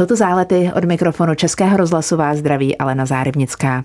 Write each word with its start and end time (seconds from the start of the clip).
Jsou 0.00 0.06
to 0.06 0.16
zálety 0.16 0.70
od 0.76 0.84
mikrofonu 0.84 1.34
Českého 1.34 1.76
rozhlasu 1.76 2.16
vás 2.16 2.38
zdraví 2.38 2.78
Alena 2.78 3.06
Zárybnická. 3.06 3.84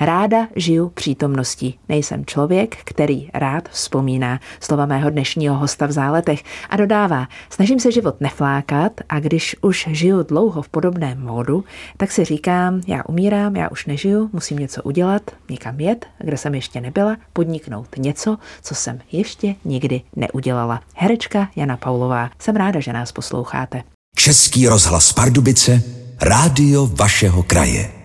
Ráda 0.00 0.48
žiju 0.56 0.88
přítomností. 0.88 1.78
Nejsem 1.88 2.26
člověk, 2.26 2.76
který 2.84 3.30
rád 3.34 3.68
vzpomíná 3.68 4.40
slova 4.60 4.86
mého 4.86 5.10
dnešního 5.10 5.54
hosta 5.54 5.86
v 5.86 5.92
záletech 5.92 6.42
a 6.70 6.76
dodává, 6.76 7.26
snažím 7.50 7.80
se 7.80 7.92
život 7.92 8.20
neflákat 8.20 8.92
a 9.08 9.20
když 9.20 9.56
už 9.60 9.88
žiju 9.90 10.22
dlouho 10.22 10.62
v 10.62 10.68
podobném 10.68 11.20
módu, 11.20 11.64
tak 11.96 12.10
si 12.10 12.24
říkám, 12.24 12.80
já 12.86 13.02
umírám, 13.08 13.56
já 13.56 13.68
už 13.68 13.86
nežiju, 13.86 14.30
musím 14.32 14.58
něco 14.58 14.82
udělat, 14.82 15.22
někam 15.50 15.80
jet, 15.80 16.06
kde 16.18 16.36
jsem 16.36 16.54
ještě 16.54 16.80
nebyla, 16.80 17.16
podniknout 17.32 17.88
něco, 17.98 18.38
co 18.62 18.74
jsem 18.74 18.98
ještě 19.12 19.54
nikdy 19.64 20.02
neudělala. 20.16 20.80
Herečka 20.94 21.48
Jana 21.56 21.76
Paulová. 21.76 22.30
Jsem 22.38 22.56
ráda, 22.56 22.80
že 22.80 22.92
nás 22.92 23.12
posloucháte. 23.12 23.91
Český 24.16 24.68
rozhlas 24.68 25.12
Pardubice, 25.12 25.82
rádio 26.20 26.86
vašeho 26.86 27.42
kraje. 27.42 28.01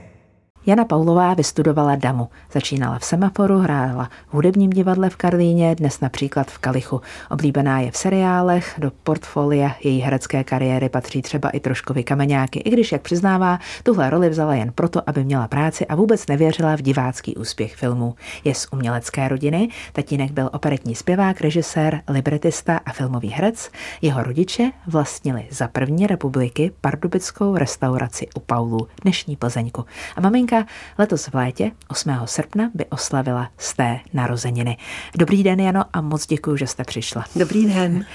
Jana 0.68 0.86
Paulová 0.86 1.34
vystudovala 1.34 1.96
damu. 1.96 2.30
Začínala 2.52 3.00
v 3.00 3.06
Semaforu, 3.06 3.58
hrála 3.58 4.10
v 4.28 4.34
hudebním 4.34 4.70
divadle 4.70 5.10
v 5.10 5.16
Karlíně, 5.16 5.76
dnes 5.76 6.00
například 6.00 6.52
v 6.52 6.58
Kalichu. 6.58 7.02
Oblíbená 7.32 7.80
je 7.80 7.92
v 7.92 7.98
seriálech, 7.98 8.76
do 8.78 8.92
portfolia 9.04 9.76
její 9.84 10.00
herecké 10.00 10.44
kariéry 10.44 10.90
patří 10.90 11.22
třeba 11.22 11.50
i 11.50 11.60
trošku 11.60 11.94
kameňáky, 12.04 12.60
i 12.60 12.70
když, 12.70 12.92
jak 12.92 13.02
přiznává, 13.02 13.60
tuhle 13.84 14.10
roli 14.10 14.30
vzala 14.30 14.56
jen 14.56 14.72
proto, 14.76 15.02
aby 15.10 15.24
měla 15.24 15.48
práci 15.48 15.86
a 15.86 15.96
vůbec 15.96 16.28
nevěřila 16.28 16.76
v 16.76 16.82
divácký 16.82 17.36
úspěch 17.36 17.76
filmů. 17.76 18.16
Je 18.44 18.56
z 18.56 18.68
umělecké 18.72 19.28
rodiny, 19.28 19.70
tatínek 19.94 20.32
byl 20.32 20.50
operetní 20.54 20.96
zpěvák, 20.96 21.42
režisér, 21.42 22.02
libretista 22.08 22.80
a 22.86 22.92
filmový 22.92 23.30
herec. 23.30 23.72
Jeho 24.02 24.24
rodiče 24.24 24.72
vlastnili 24.88 25.48
za 25.52 25.68
první 25.68 26.08
republiky 26.08 26.72
pardubickou 26.82 27.58
restauraci 27.58 28.28
u 28.36 28.40
Paulu, 28.40 28.88
dnešní 29.04 29.36
Plzeňku. 29.36 29.86
A 30.16 30.22
maminka 30.22 30.57
Maminka 30.58 30.74
letos 30.98 31.28
v 31.28 31.34
létě 31.34 31.72
8. 31.88 32.12
srpna 32.26 32.72
by 32.74 32.86
oslavila 32.86 33.50
sté 33.58 34.00
narozeniny. 34.14 34.78
Dobrý 35.18 35.44
den, 35.44 35.60
Jano, 35.60 35.84
a 35.94 36.02
moc 36.02 36.28
děkuji, 36.28 36.56
že 36.58 36.68
jste 36.68 36.84
přišla. 36.84 37.26
Dobrý 37.36 37.74
den. 37.74 38.06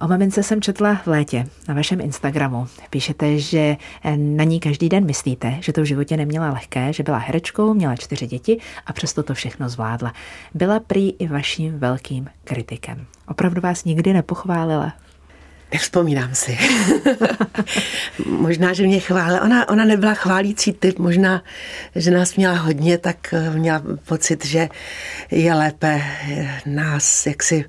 O 0.00 0.08
mamince 0.08 0.42
jsem 0.42 0.62
četla 0.62 0.94
v 0.94 1.06
létě 1.06 1.46
na 1.68 1.74
vašem 1.74 2.00
Instagramu. 2.00 2.66
Píšete, 2.90 3.38
že 3.38 3.76
na 4.16 4.44
ní 4.44 4.60
každý 4.60 4.88
den 4.88 5.06
myslíte, 5.06 5.56
že 5.60 5.72
to 5.72 5.80
v 5.80 5.84
životě 5.84 6.16
neměla 6.16 6.50
lehké, 6.50 6.92
že 6.92 7.02
byla 7.02 7.18
herečkou, 7.18 7.74
měla 7.74 7.96
čtyři 7.96 8.26
děti 8.26 8.60
a 8.86 8.92
přesto 8.92 9.22
to 9.22 9.34
všechno 9.34 9.68
zvládla. 9.68 10.12
Byla 10.54 10.80
prý 10.80 11.10
i 11.10 11.28
vaším 11.28 11.78
velkým 11.78 12.28
kritikem. 12.44 13.06
Opravdu 13.28 13.60
vás 13.60 13.84
nikdy 13.84 14.12
nepochválila 14.12 14.92
Nevzpomínám 15.72 16.34
si. 16.34 16.58
možná, 18.26 18.72
že 18.72 18.82
mě 18.82 19.00
chválila. 19.00 19.40
Ona, 19.40 19.68
ona 19.68 19.84
nebyla 19.84 20.14
chválící 20.14 20.72
typ, 20.72 20.98
možná, 20.98 21.42
že 21.94 22.10
nás 22.10 22.36
měla 22.36 22.54
hodně, 22.54 22.98
tak 22.98 23.34
eh, 23.34 23.50
měla 23.50 23.82
pocit, 24.08 24.46
že 24.46 24.68
je 25.30 25.54
lépe 25.54 26.02
eh, 26.30 26.60
nás 26.66 27.26
jaksi 27.26 27.64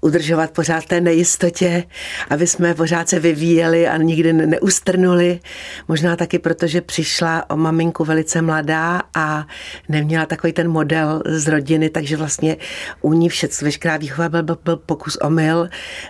udržovat 0.00 0.50
pořád 0.50 0.84
té 0.84 1.00
nejistotě, 1.00 1.84
aby 2.30 2.46
jsme 2.46 2.74
pořád 2.74 3.08
se 3.08 3.20
vyvíjeli 3.20 3.88
a 3.88 3.96
nikdy 3.96 4.32
neustrnuli. 4.32 5.40
Možná 5.88 6.16
taky 6.16 6.38
proto, 6.38 6.66
že 6.66 6.80
přišla 6.80 7.50
o 7.50 7.56
maminku 7.56 8.04
velice 8.04 8.42
mladá 8.42 9.02
a 9.14 9.46
neměla 9.88 10.26
takový 10.26 10.52
ten 10.52 10.68
model 10.68 11.22
z 11.26 11.48
rodiny, 11.48 11.90
takže 11.90 12.16
vlastně 12.16 12.56
u 13.00 13.12
ní 13.12 13.28
vše, 13.28 13.48
veškerá 13.62 13.96
výchova 13.96 14.28
byl, 14.28 14.42
byl, 14.42 14.58
byl 14.64 14.76
pokus 14.76 15.16
omyl, 15.16 15.68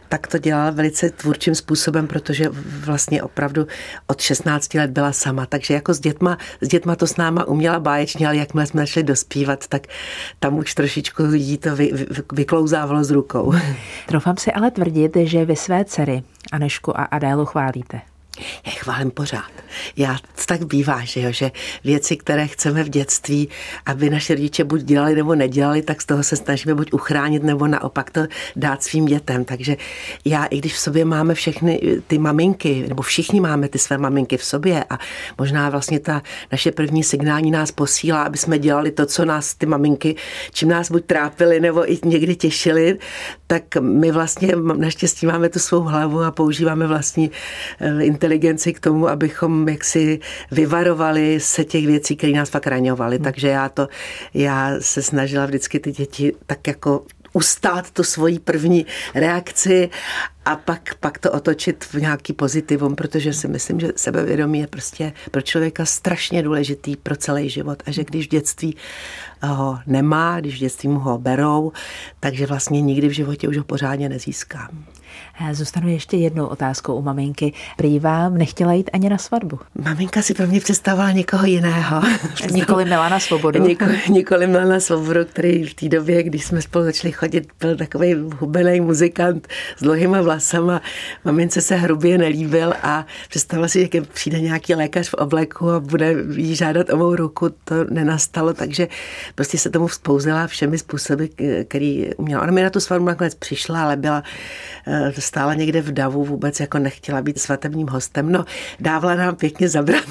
tak 0.09 0.27
to 0.27 0.39
dělala 0.39 0.71
velice 0.71 1.11
tvůrčí 1.11 1.30
tvůrčím 1.31 1.55
způsobem, 1.55 2.07
protože 2.07 2.49
vlastně 2.85 3.23
opravdu 3.23 3.67
od 4.07 4.21
16 4.21 4.75
let 4.75 4.91
byla 4.91 5.13
sama, 5.13 5.47
takže 5.47 5.75
jako 5.75 5.95
s 5.95 6.01
dětma, 6.01 6.39
s 6.61 6.69
dětma 6.69 6.97
to 6.97 7.07
s 7.07 7.17
náma 7.17 7.45
uměla 7.45 7.81
báječně, 7.81 8.27
ale 8.27 8.37
jakmile 8.37 8.67
jsme 8.67 8.87
šli 8.87 9.03
dospívat, 9.03 9.69
tak 9.69 9.87
tam 10.39 10.59
už 10.59 10.75
trošičku 10.75 11.23
jí 11.23 11.59
to 11.59 11.77
vy, 11.77 11.91
vy, 11.93 12.07
vyklouzávalo 12.33 13.05
z 13.05 13.11
rukou. 13.11 13.55
Troufám 14.09 14.37
si 14.37 14.53
ale 14.53 14.71
tvrdit, 14.71 15.17
že 15.23 15.45
vy 15.45 15.57
své 15.57 15.85
dcery 15.85 16.23
Anešku 16.53 17.01
a 17.01 17.05
Adélu 17.05 17.47
chválíte. 17.47 18.10
Já 18.67 18.73
chválím 18.73 19.11
pořád. 19.11 19.51
Já 19.97 20.17
tak 20.51 20.65
bývá, 20.65 21.05
že, 21.05 21.21
jo, 21.21 21.33
že 21.33 21.51
věci, 21.85 22.17
které 22.17 22.47
chceme 22.47 22.85
v 22.85 22.89
dětství, 22.89 23.49
aby 23.87 24.11
naše 24.11 24.35
rodiče 24.35 24.65
buď 24.65 24.81
dělali 24.81 25.15
nebo 25.15 25.35
nedělali, 25.35 25.83
tak 25.83 26.03
z 26.03 26.07
toho 26.07 26.23
se 26.23 26.37
snažíme 26.37 26.75
buď 26.75 26.93
uchránit 26.93 27.43
nebo 27.43 27.67
naopak 27.67 28.11
to 28.11 28.21
dát 28.57 28.83
svým 28.83 29.07
dětem. 29.07 29.45
Takže 29.45 29.77
já, 30.25 30.45
i 30.45 30.59
když 30.59 30.75
v 30.75 30.79
sobě 30.79 31.05
máme 31.05 31.35
všechny 31.35 31.81
ty 32.07 32.19
maminky, 32.19 32.85
nebo 32.89 33.03
všichni 33.03 33.41
máme 33.41 33.69
ty 33.69 33.79
své 33.79 33.99
maminky 33.99 34.37
v 34.37 34.45
sobě 34.45 34.85
a 34.91 34.99
možná 35.39 35.71
vlastně 35.71 36.01
ta 36.01 36.23
naše 36.53 36.73
první 36.73 37.05
signální 37.05 37.51
nás 37.51 37.73
posílá, 37.73 38.23
aby 38.23 38.39
jsme 38.39 38.59
dělali 38.59 38.91
to, 38.91 39.07
co 39.07 39.25
nás 39.25 39.55
ty 39.55 39.67
maminky, 39.67 40.17
čím 40.53 40.69
nás 40.69 40.91
buď 40.91 41.05
trápili 41.05 41.61
nebo 41.61 41.93
i 41.93 41.99
někdy 42.05 42.37
těšili, 42.37 42.99
tak 43.47 43.77
my 43.81 44.13
vlastně 44.13 44.53
naštěstí 44.77 45.27
máme 45.27 45.49
tu 45.49 45.59
svou 45.59 45.81
hlavu 45.81 46.23
a 46.23 46.31
používáme 46.31 46.87
vlastní 46.87 47.31
eh, 47.81 48.05
inteligenci 48.31 48.73
k 48.73 48.81
tomu, 48.81 49.09
abychom 49.09 49.69
jaksi 49.69 50.21
vyvarovali 50.51 51.41
se 51.41 51.65
těch 51.65 51.87
věcí, 51.87 52.17
které 52.17 52.33
nás 52.33 52.51
fakt 52.51 52.67
raňovaly. 52.67 53.17
Hmm. 53.17 53.25
Takže 53.25 53.49
já 53.49 53.69
to, 53.69 53.89
já 54.35 54.71
se 54.81 55.03
snažila 55.03 55.47
vždycky 55.47 55.81
ty 55.81 55.93
děti 55.93 56.33
tak 56.47 56.67
jako 56.67 57.05
ustát 57.33 57.91
tu 57.91 58.03
svoji 58.03 58.39
první 58.39 58.87
reakci 59.15 59.91
a 60.45 60.57
pak, 60.57 60.95
pak 61.01 61.19
to 61.19 61.33
otočit 61.33 61.85
v 61.85 61.95
nějaký 61.95 62.33
pozitivum, 62.33 62.97
protože 62.97 63.33
si 63.33 63.49
myslím, 63.49 63.81
že 63.81 63.93
sebevědomí 63.97 64.61
je 64.61 64.67
prostě 64.67 65.13
pro 65.31 65.41
člověka 65.43 65.85
strašně 65.85 66.43
důležitý 66.43 66.97
pro 66.97 67.17
celý 67.17 67.51
život 67.51 67.83
a 67.87 67.91
že 67.91 68.05
když 68.05 68.27
v 68.27 68.31
dětství 68.31 68.77
ho 69.43 69.79
nemá, 69.87 70.41
když 70.41 70.55
v 70.57 70.59
dětství 70.59 70.89
mu 70.89 70.99
ho 70.99 71.19
berou, 71.19 71.73
takže 72.21 72.47
vlastně 72.47 72.81
nikdy 72.81 73.09
v 73.09 73.13
životě 73.13 73.49
už 73.49 73.57
ho 73.57 73.65
pořádně 73.65 74.09
nezískám. 74.09 74.85
Eh, 75.49 75.55
zůstanu 75.55 75.89
ještě 75.89 76.17
jednou 76.17 76.47
otázkou 76.47 76.95
u 76.95 77.03
maminky. 77.03 77.53
Prý 77.77 77.99
vám 77.99 78.39
nechtěla 78.39 78.73
jít 78.73 78.91
ani 78.93 79.09
na 79.09 79.19
svatbu. 79.19 79.59
Maminka 79.85 80.23
si 80.23 80.35
pro 80.35 80.47
mě 80.47 80.61
představovala 80.61 81.11
někoho 81.11 81.47
jiného. 81.47 82.03
Nikoli 82.51 82.85
Milana 82.85 83.21
Svobodu. 83.21 83.63
Nikoli, 83.67 84.01
nikoli 84.09 84.47
Milana 84.47 84.81
Svobodu, 84.81 85.25
který 85.25 85.67
v 85.67 85.75
té 85.75 85.89
době, 85.89 86.23
když 86.23 86.45
jsme 86.45 86.63
spolu 86.63 86.85
začali 86.85 87.13
chodit, 87.13 87.49
byl 87.61 87.77
takový 87.77 88.15
hubený 88.39 88.81
muzikant 88.81 89.49
s 89.77 89.83
dlouhýma 89.83 90.23
vlasama. 90.23 90.81
Mamince 91.25 91.61
se 91.61 91.77
hrubě 91.77 92.19
nelíbil 92.19 92.75
a 92.83 93.07
představila 93.29 93.69
si, 93.69 93.89
že 93.93 94.01
přijde 94.01 94.41
nějaký 94.41 94.75
lékař 94.75 95.09
v 95.09 95.15
obleku 95.15 95.71
a 95.71 95.81
bude 95.81 96.15
jí 96.37 96.57
žádat 96.57 96.91
o 96.91 96.97
mou 96.97 97.15
ruku. 97.17 97.49
To 97.65 97.85
nenastalo, 97.91 98.55
takže 98.55 98.89
prostě 99.35 99.59
se 99.59 99.71
tomu 99.71 99.87
vzpouzela 99.87 100.47
všemi 100.47 100.79
způsoby, 100.79 101.25
který 101.69 102.15
uměla. 102.17 102.43
Ona 102.43 102.53
mi 102.53 102.63
na 102.63 102.71
tu 102.71 102.81
svatbu 102.81 103.07
nakonec 103.07 103.35
přišla, 103.35 103.83
ale 103.83 103.97
byla 103.97 104.23
eh, 104.87 105.00
stála 105.19 105.55
někde 105.55 105.83
v 105.83 105.93
davu, 105.93 106.25
vůbec 106.25 106.61
jako 106.61 106.79
nechtěla 106.79 107.23
být 107.23 107.41
svatebním 107.41 107.89
hostem. 107.89 108.33
No, 108.33 108.45
dávala 108.81 109.15
nám 109.15 109.37
pěkně 109.37 109.69
zabrat, 109.69 110.05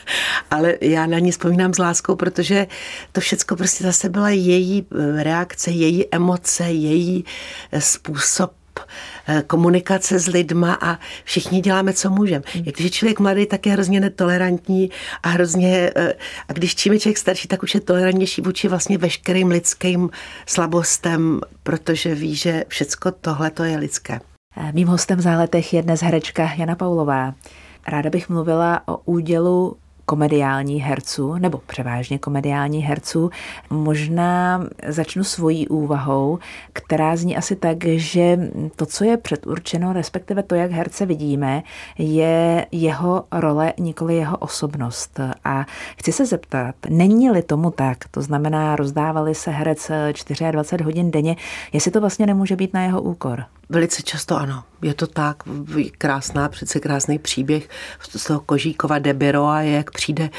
ale 0.50 0.74
já 0.80 1.06
na 1.06 1.18
ní 1.18 1.30
vzpomínám 1.30 1.74
s 1.74 1.78
láskou, 1.78 2.16
protože 2.16 2.66
to 3.12 3.20
všechno 3.20 3.56
prostě 3.56 3.84
zase 3.84 4.08
byla 4.08 4.30
její 4.30 4.86
eh, 4.92 5.22
reakce, 5.22 5.70
její 5.70 6.04
emoce, 6.10 6.64
její 6.64 7.24
eh, 7.72 7.80
způsob 7.80 8.52
eh, 9.28 9.42
komunikace 9.46 10.18
s 10.18 10.26
lidma 10.26 10.78
a 10.80 10.98
všichni 11.24 11.60
děláme, 11.60 11.92
co 11.92 12.10
můžeme. 12.10 12.42
Hmm. 12.54 12.64
Jak 12.66 12.74
když 12.74 12.84
je 12.84 12.90
člověk 12.90 13.20
mladý, 13.20 13.46
tak 13.46 13.66
je 13.66 13.72
hrozně 13.72 14.00
netolerantní 14.00 14.90
a 15.22 15.28
hrozně, 15.28 15.90
a 16.48 16.52
když 16.52 16.74
čím 16.74 16.92
je 16.92 17.00
člověk 17.00 17.18
starší, 17.18 17.48
tak 17.48 17.62
už 17.62 17.74
je 17.74 17.80
tolerantnější 17.80 18.42
vůči 18.42 18.68
vlastně 18.68 18.98
veškerým 18.98 19.48
lidským 19.48 20.10
slabostem, 20.46 21.40
protože 21.62 22.14
ví, 22.14 22.34
že 22.34 22.64
všecko 22.68 23.10
tohle 23.10 23.50
to 23.50 23.64
je 23.64 23.76
lidské. 23.76 24.20
Mým 24.72 24.88
hostem 24.88 25.18
v 25.18 25.20
záletech 25.20 25.74
je 25.74 25.82
dnes 25.82 26.02
herečka 26.02 26.52
Jana 26.56 26.74
Paulová. 26.74 27.34
Ráda 27.88 28.10
bych 28.10 28.28
mluvila 28.28 28.88
o 28.88 28.96
údělu 29.04 29.76
komediální 30.06 30.80
herců, 30.80 31.34
nebo 31.34 31.58
převážně 31.66 32.18
komediální 32.18 32.80
herců. 32.82 33.30
Možná 33.70 34.64
začnu 34.88 35.24
svojí 35.24 35.68
úvahou, 35.68 36.38
která 36.72 37.16
zní 37.16 37.36
asi 37.36 37.56
tak, 37.56 37.84
že 37.84 38.50
to, 38.76 38.86
co 38.86 39.04
je 39.04 39.16
předurčeno, 39.16 39.92
respektive 39.92 40.42
to, 40.42 40.54
jak 40.54 40.70
herce 40.70 41.06
vidíme, 41.06 41.62
je 41.98 42.66
jeho 42.72 43.24
role, 43.32 43.72
nikoli 43.78 44.16
jeho 44.16 44.36
osobnost. 44.36 45.20
A 45.44 45.66
chci 45.98 46.12
se 46.12 46.26
zeptat, 46.26 46.74
není-li 46.88 47.42
tomu 47.42 47.70
tak, 47.70 47.98
to 48.10 48.22
znamená, 48.22 48.76
rozdávali 48.76 49.34
se 49.34 49.50
herec 49.50 49.90
24 50.50 50.84
hodin 50.84 51.10
denně, 51.10 51.36
jestli 51.72 51.90
to 51.90 52.00
vlastně 52.00 52.26
nemůže 52.26 52.56
být 52.56 52.74
na 52.74 52.82
jeho 52.82 53.02
úkor? 53.02 53.44
Velice 53.68 54.02
často 54.02 54.36
ano. 54.36 54.64
Je 54.82 54.94
to 54.94 55.06
tak, 55.06 55.42
krásná, 55.98 56.48
přece 56.48 56.80
krásný 56.80 57.18
příběh 57.18 57.68
z 58.16 58.24
toho 58.24 58.40
Kožíkova 58.40 58.98
Debiro 58.98 59.46
a 59.46 59.60
jak 59.60 59.90
přijde 59.90 60.30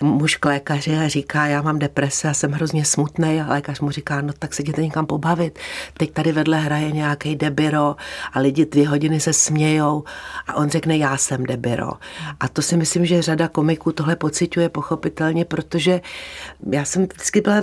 muž 0.00 0.36
k 0.36 0.44
lékaři 0.44 0.96
a 0.96 1.08
říká, 1.08 1.46
já 1.46 1.62
mám 1.62 1.78
deprese 1.78 2.28
a 2.28 2.34
jsem 2.34 2.52
hrozně 2.52 2.84
smutný 2.84 3.40
a 3.40 3.48
lékař 3.48 3.80
mu 3.80 3.90
říká, 3.90 4.20
no 4.20 4.32
tak 4.38 4.54
se 4.54 4.62
jděte 4.62 4.82
někam 4.82 5.06
pobavit. 5.06 5.58
Teď 5.96 6.12
tady 6.12 6.32
vedle 6.32 6.60
hraje 6.60 6.90
nějaký 6.90 7.36
Debiro 7.36 7.96
a 8.32 8.40
lidi 8.40 8.66
dvě 8.66 8.88
hodiny 8.88 9.20
se 9.20 9.32
smějou 9.32 10.04
a 10.46 10.54
on 10.54 10.70
řekne, 10.70 10.96
já 10.96 11.16
jsem 11.16 11.46
Debiro. 11.46 11.92
A 12.40 12.48
to 12.48 12.62
si 12.62 12.76
myslím, 12.76 13.06
že 13.06 13.22
řada 13.22 13.48
komiků 13.48 13.92
tohle 13.92 14.16
pociťuje 14.16 14.68
pochopitelně, 14.68 15.44
protože 15.44 16.00
já 16.70 16.84
jsem 16.84 17.02
vždycky 17.02 17.40
byla 17.40 17.62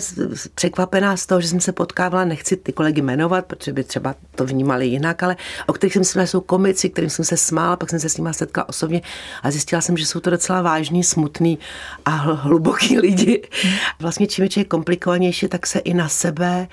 překvapená 0.56 1.18
z 1.18 1.26
toho, 1.26 1.42
že 1.42 1.48
jsem 1.48 1.60
se 1.60 1.72
potkávala, 1.72 2.26
nechci 2.26 2.58
ty 2.58 2.74
kolegy 2.74 3.02
jmenovat, 3.02 3.46
protože 3.46 3.74
by 3.74 3.84
třeba 3.84 4.16
to 4.36 4.46
vnímali 4.46 4.88
jinak, 4.88 5.05
ale 5.24 5.36
o 5.68 5.74
kterých 5.74 5.94
jsem 5.94 6.04
si 6.04 6.28
jsou 6.28 6.42
komici, 6.42 6.90
kterým 6.90 7.10
jsem 7.10 7.26
se 7.26 7.38
smála, 7.38 7.76
pak 7.76 7.90
jsem 7.90 8.00
se 8.00 8.10
s 8.10 8.18
nimi 8.18 8.30
setkala 8.32 8.70
osobně 8.70 9.02
a 9.44 9.52
zjistila 9.52 9.82
jsem, 9.82 9.98
že 9.98 10.06
jsou 10.06 10.20
to 10.20 10.30
docela 10.30 10.62
vážný, 10.62 11.04
smutný 11.04 11.60
a 12.06 12.10
hluboký 12.10 13.00
lidi. 13.06 13.42
Vlastně 14.00 14.28
čím 14.28 14.48
je 14.56 14.64
komplikovanější, 14.64 15.48
tak 15.48 15.68
se 15.68 15.80
i 15.80 15.94
na 15.94 16.10
sebe 16.10 16.68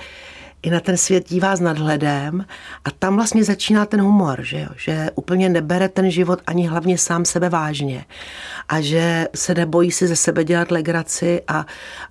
i 0.63 0.71
na 0.71 0.81
ten 0.81 0.97
svět 0.97 1.29
dívá 1.29 1.57
s 1.57 1.61
nadhledem 1.61 2.45
a 2.85 2.91
tam 2.91 3.17
vlastně 3.17 3.45
začíná 3.45 3.87
ten 3.87 4.01
humor, 4.01 4.43
že, 4.43 4.61
jo? 4.61 4.69
že 4.77 5.11
úplně 5.15 5.49
nebere 5.49 5.89
ten 5.89 6.11
život 6.11 6.39
ani 6.47 6.67
hlavně 6.67 6.99
sám 6.99 7.25
sebe 7.25 7.49
vážně 7.49 8.05
a 8.69 8.81
že 8.81 9.29
se 9.35 9.55
nebojí 9.55 9.91
si 9.91 10.07
ze 10.07 10.17
sebe 10.17 10.45
dělat 10.45 10.71
legraci 10.71 11.43
a, 11.49 11.67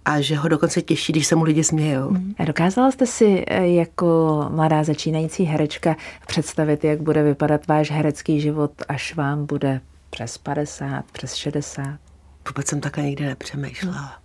a 0.05 0.21
že 0.21 0.35
ho 0.35 0.49
dokonce 0.49 0.81
těší, 0.81 1.13
když 1.13 1.27
se 1.27 1.35
mu 1.35 1.43
lidi 1.43 1.63
smějou. 1.63 2.11
A 2.39 2.45
dokázala 2.45 2.91
jste 2.91 3.05
si 3.05 3.43
eh, 3.47 3.67
jako 3.67 4.45
mladá 4.49 4.83
začínající 4.83 5.43
herečka 5.43 5.95
představit, 6.27 6.83
jak 6.83 7.01
bude 7.01 7.23
vypadat 7.23 7.67
váš 7.67 7.91
herecký 7.91 8.41
život, 8.41 8.71
až 8.87 9.15
vám 9.15 9.45
bude 9.45 9.81
přes 10.09 10.37
50, 10.37 11.05
přes 11.11 11.33
60? 11.33 12.10
Vůbec 12.47 12.67
jsem 12.67 12.81
takhle 12.81 13.03
nikdy 13.03 13.25
nepřemýšlela. 13.25 14.21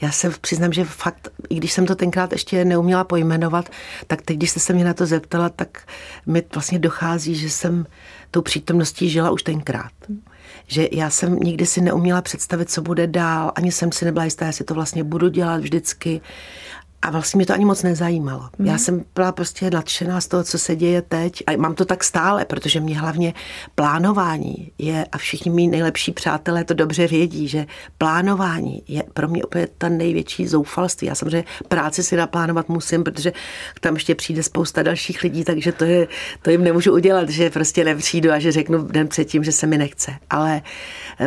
Já 0.00 0.12
se 0.12 0.30
přiznám, 0.30 0.72
že 0.72 0.84
fakt, 0.84 1.28
i 1.50 1.54
když 1.54 1.72
jsem 1.72 1.86
to 1.86 1.94
tenkrát 1.94 2.32
ještě 2.32 2.64
neuměla 2.64 3.04
pojmenovat, 3.04 3.70
tak 4.06 4.22
teď, 4.22 4.36
když 4.36 4.50
jste 4.50 4.60
se 4.60 4.72
mě 4.72 4.84
na 4.84 4.94
to 4.94 5.06
zeptala, 5.06 5.48
tak 5.48 5.88
mi 6.26 6.42
vlastně 6.54 6.78
dochází, 6.78 7.34
že 7.34 7.50
jsem 7.50 7.86
tou 8.30 8.42
přítomností 8.42 9.10
žila 9.10 9.30
už 9.30 9.42
tenkrát. 9.42 9.92
Že 10.66 10.88
já 10.92 11.10
jsem 11.10 11.36
nikdy 11.36 11.66
si 11.66 11.80
neuměla 11.80 12.22
představit, 12.22 12.70
co 12.70 12.82
bude 12.82 13.06
dál, 13.06 13.52
ani 13.54 13.72
jsem 13.72 13.92
si 13.92 14.04
nebyla 14.04 14.24
jistá, 14.24 14.46
jestli 14.46 14.64
to 14.64 14.74
vlastně 14.74 15.04
budu 15.04 15.28
dělat 15.28 15.60
vždycky. 15.60 16.20
A 17.02 17.10
vlastně 17.10 17.38
mě 17.38 17.46
to 17.46 17.52
ani 17.52 17.64
moc 17.64 17.82
nezajímalo. 17.82 18.48
Mm. 18.58 18.66
Já 18.66 18.78
jsem 18.78 19.04
byla 19.14 19.32
prostě 19.32 19.70
nadšená 19.70 20.20
z 20.20 20.26
toho, 20.26 20.44
co 20.44 20.58
se 20.58 20.76
děje 20.76 21.02
teď. 21.02 21.42
A 21.46 21.56
mám 21.56 21.74
to 21.74 21.84
tak 21.84 22.04
stále, 22.04 22.44
protože 22.44 22.80
mě 22.80 22.98
hlavně 22.98 23.34
plánování 23.74 24.72
je, 24.78 25.06
a 25.12 25.18
všichni 25.18 25.50
mý 25.50 25.68
nejlepší 25.68 26.12
přátelé 26.12 26.64
to 26.64 26.74
dobře 26.74 27.06
vědí, 27.06 27.48
že 27.48 27.66
plánování 27.98 28.82
je 28.88 29.02
pro 29.14 29.28
mě 29.28 29.44
opět 29.44 29.72
ta 29.78 29.88
největší 29.88 30.46
zoufalství. 30.46 31.06
Já 31.06 31.14
samozřejmě 31.14 31.44
práci 31.68 32.02
si 32.02 32.16
naplánovat 32.16 32.68
musím, 32.68 33.04
protože 33.04 33.32
tam 33.80 33.94
ještě 33.94 34.14
přijde 34.14 34.42
spousta 34.42 34.82
dalších 34.82 35.22
lidí, 35.22 35.44
takže 35.44 35.72
to, 35.72 35.84
je, 35.84 36.08
to 36.42 36.50
jim 36.50 36.64
nemůžu 36.64 36.92
udělat, 36.92 37.28
že 37.28 37.50
prostě 37.50 37.84
nepřijdu 37.84 38.32
a 38.32 38.38
že 38.38 38.52
řeknu 38.52 38.82
den 38.82 39.08
předtím, 39.08 39.44
že 39.44 39.52
se 39.52 39.66
mi 39.66 39.78
nechce. 39.78 40.12
Ale 40.30 40.62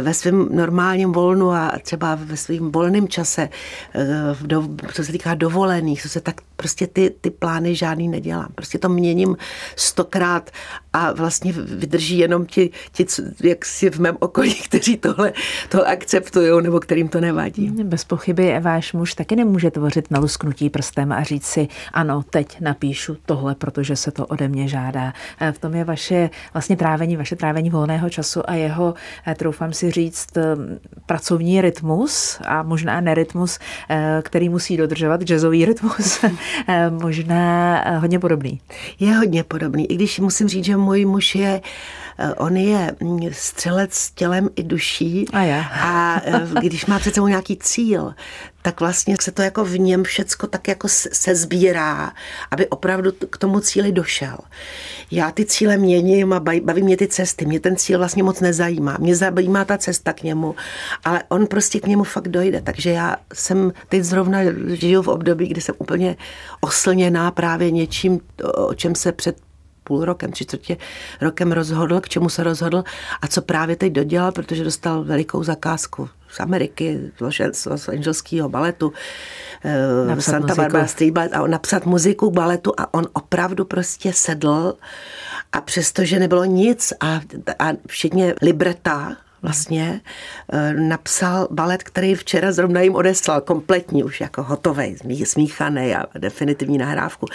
ve 0.02 0.14
svém 0.14 0.48
normálním 0.52 1.12
volnu 1.12 1.52
a 1.52 1.72
třeba 1.82 2.16
ve 2.16 2.38
svém 2.38 2.72
volném 2.72 3.08
čase, 3.08 3.50
eh, 3.96 4.60
co 4.94 5.04
se 5.04 5.12
týká 5.12 5.34
dovolení, 5.34 5.61
dovolených, 5.62 6.02
co 6.02 6.10
se 6.10 6.22
tak 6.22 6.42
prostě 6.56 6.88
ty, 6.88 7.16
ty 7.22 7.30
plány 7.30 7.76
žádný 7.76 8.08
nedělám. 8.08 8.48
Prostě 8.56 8.78
to 8.78 8.90
měním 8.90 9.38
stokrát 9.76 10.50
a 10.94 11.12
vlastně 11.12 11.54
vydrží 11.54 12.18
jenom 12.18 12.46
ti, 12.46 12.70
ti 12.92 13.06
jak 13.44 13.66
si 13.66 13.90
v 13.90 14.00
mém 14.00 14.18
okolí, 14.20 14.56
kteří 14.66 14.98
tohle 14.98 15.34
to 15.70 15.88
akceptují 15.88 16.64
nebo 16.64 16.80
kterým 16.80 17.10
to 17.10 17.22
nevadí. 17.22 17.70
Bez 17.84 18.04
pochyby 18.04 18.60
váš 18.60 18.94
muž 18.94 19.14
taky 19.14 19.36
nemůže 19.36 19.72
tvořit 19.72 20.12
na 20.12 20.20
lusknutí 20.20 20.70
prstem 20.70 21.12
a 21.12 21.24
říct 21.24 21.46
si, 21.46 21.68
ano, 21.94 22.24
teď 22.30 22.60
napíšu 22.60 23.18
tohle, 23.26 23.56
protože 23.56 23.96
se 23.96 24.12
to 24.12 24.26
ode 24.26 24.48
mě 24.48 24.68
žádá. 24.68 25.14
V 25.52 25.58
tom 25.58 25.76
je 25.76 25.84
vaše 25.84 26.30
vlastně 26.54 26.78
trávení, 26.78 27.18
vaše 27.18 27.36
trávení 27.36 27.70
volného 27.70 28.10
času 28.10 28.50
a 28.50 28.54
jeho, 28.54 28.94
eh, 29.28 29.36
troufám 29.36 29.74
si 29.74 29.92
říct, 29.92 30.38
eh, 30.38 30.56
pracovní 31.06 31.62
rytmus 31.62 32.40
a 32.46 32.64
možná 32.64 33.02
nerytmus, 33.02 33.60
eh, 33.90 34.22
který 34.26 34.50
musí 34.50 34.78
dodržovat 34.78 35.22
jazzový 35.24 35.66
rytmus, 35.66 36.26
možná 36.90 37.84
hodně 38.00 38.20
podobný. 38.20 38.62
Je 39.00 39.16
hodně 39.16 39.44
podobný, 39.44 39.92
i 39.92 39.96
když 39.96 40.20
musím 40.20 40.48
říct, 40.48 40.66
že 40.66 40.78
můj 40.82 41.06
muž 41.06 41.36
je 41.36 41.62
Eh, 42.22 42.34
on 42.34 42.58
je 42.58 42.96
mm, 43.00 43.20
střelec 43.32 43.94
s 43.94 44.12
tělem 44.12 44.50
i 44.56 44.64
duší 44.64 45.26
a, 45.34 45.42
já. 45.42 45.62
a 45.62 46.22
eh, 46.26 46.48
když 46.60 46.86
má 46.86 47.00
před 47.00 47.14
sebou 47.16 47.28
nějaký 47.28 47.58
cíl, 47.58 48.14
tak 48.62 48.80
vlastně 48.80 49.16
se 49.22 49.32
to 49.32 49.42
jako 49.42 49.66
v 49.66 49.80
něm 49.80 50.04
všecko 50.04 50.48
tak 50.48 50.68
jako 50.68 50.88
se 50.88 51.36
sbírá, 51.36 52.14
aby 52.52 52.68
opravdu 52.68 53.12
k 53.12 53.38
tomu 53.38 53.60
cíli 53.60 53.92
došel. 53.92 54.38
Já 55.12 55.32
ty 55.32 55.46
cíle 55.46 55.78
měním 55.78 56.34
a 56.34 56.40
baví 56.40 56.84
mě 56.84 56.98
ty 56.98 57.08
cesty. 57.08 57.46
Mě 57.46 57.60
ten 57.60 57.76
cíl 57.76 57.98
vlastně 57.98 58.24
moc 58.24 58.40
nezajímá. 58.40 58.98
Mě 59.00 59.16
zajímá 59.16 59.66
ta 59.66 59.78
cesta 59.78 60.14
k 60.14 60.24
němu, 60.24 60.56
ale 61.04 61.24
on 61.30 61.48
prostě 61.48 61.80
k 61.80 61.88
němu 61.88 62.04
fakt 62.04 62.28
dojde. 62.28 62.62
Takže 62.62 62.92
já 62.92 63.16
jsem 63.34 63.74
teď 63.90 64.04
zrovna 64.04 64.40
žiju 64.68 65.02
v 65.02 65.08
období, 65.08 65.48
kdy 65.48 65.62
jsem 65.62 65.76
úplně 65.78 66.18
oslněná 66.62 67.32
právě 67.32 67.72
něčím, 67.72 68.20
o 68.54 68.74
čem 68.74 68.96
se 68.96 69.12
před 69.12 69.51
půl 69.92 70.06
rokem, 70.06 70.32
tři 70.32 70.46
čtvrtě 70.46 70.78
rokem 71.22 71.52
rozhodl, 71.52 72.00
k 72.02 72.10
čemu 72.10 72.30
se 72.30 72.44
rozhodl 72.44 72.84
a 73.22 73.28
co 73.28 73.42
právě 73.42 73.76
teď 73.76 73.94
dodělal, 73.94 74.32
protože 74.32 74.64
dostal 74.64 75.04
velikou 75.04 75.44
zakázku 75.44 76.10
z 76.32 76.40
Ameriky, 76.40 77.12
z 77.52 77.66
Los 77.66 77.90
Angeleského 77.90 78.50
baletu, 78.50 78.94
eh, 79.64 80.08
napsat 80.08 80.32
Santa 80.32 80.48
muziku. 80.48 80.62
Barbara 80.62 80.88
Street 80.88 81.14
Ballet 81.14 81.34
a 81.34 81.42
on 81.42 81.52
napsat 81.52 81.86
muziku 81.86 82.32
k 82.32 82.34
baletu 82.34 82.72
a 82.78 82.94
on 82.94 83.04
opravdu 83.14 83.66
prostě 83.66 84.14
sedl 84.14 84.74
a 85.52 85.62
přestože 85.62 86.20
nebylo 86.20 86.46
nic 86.46 86.94
a, 87.00 87.20
a 87.60 87.68
včetně 87.88 88.36
libreta, 88.42 89.18
vlastně 89.42 90.02
eh, 90.54 90.74
napsal 90.74 91.48
balet, 91.52 91.84
který 91.84 92.16
včera 92.16 92.52
zrovna 92.52 92.82
jim 92.82 92.96
odeslal, 92.96 93.42
kompletní, 93.42 94.04
už 94.04 94.22
jako 94.22 94.44
hotový, 94.44 94.96
smíchaný 95.24 95.96
a 95.96 96.06
definitivní 96.18 96.78
nahrávku. 96.78 97.26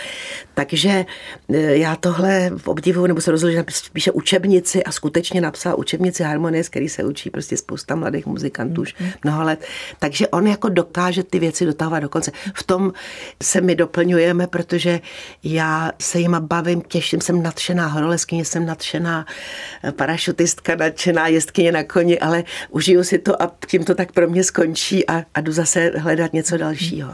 Takže 0.55 1.07
eh, 1.55 1.77
já 1.77 1.97
tohle 1.97 2.51
v 2.57 2.69
obdivu, 2.69 3.07
nebo 3.07 3.21
se 3.21 3.31
rozhodl, 3.31 3.53
že 3.53 3.65
píše 3.93 4.11
učebnici 4.11 4.85
a 4.85 4.93
skutečně 4.93 5.41
napsal 5.41 5.75
učebnici 5.79 6.23
harmonie, 6.23 6.65
z 6.65 6.69
který 6.69 6.89
se 6.89 7.05
učí 7.05 7.31
prostě 7.31 7.57
spousta 7.57 7.95
mladých 7.95 8.27
muzikantů 8.27 8.83
už 8.83 8.95
mm-hmm. 8.95 9.13
mnoho 9.25 9.45
let. 9.45 9.65
Takže 9.99 10.29
on 10.29 10.47
jako 10.47 10.69
dokáže 10.69 11.23
ty 11.23 11.39
věci 11.39 11.67
dotahovat 11.67 12.03
do 12.03 12.09
konce. 12.09 12.33
V 12.55 12.63
tom 12.63 12.93
se 13.43 13.61
my 13.61 13.75
doplňujeme, 13.75 14.47
protože 14.47 15.01
já 15.45 15.93
se 16.01 16.19
jima 16.19 16.41
bavím, 16.41 16.81
těším, 16.81 17.21
jsem 17.21 17.43
nadšená 17.43 17.87
horoleskyně, 17.87 18.45
jsem 18.45 18.67
nadšená 18.67 19.27
eh, 19.85 19.93
parašutistka, 19.93 20.75
nadšená 20.75 21.29
jezdkyně 21.29 21.73
na 21.73 21.83
koni, 21.97 22.19
ale 22.19 22.45
užiju 22.71 23.05
si 23.05 23.19
to 23.19 23.43
a 23.43 23.53
tím 23.67 23.85
to 23.85 23.95
tak 23.95 24.13
pro 24.13 24.29
mě 24.29 24.45
skončí 24.45 25.09
a, 25.09 25.25
a 25.35 25.41
jdu 25.41 25.53
zase 25.53 25.93
hledat 25.97 26.33
něco 26.33 26.57
dalšího. 26.57 27.13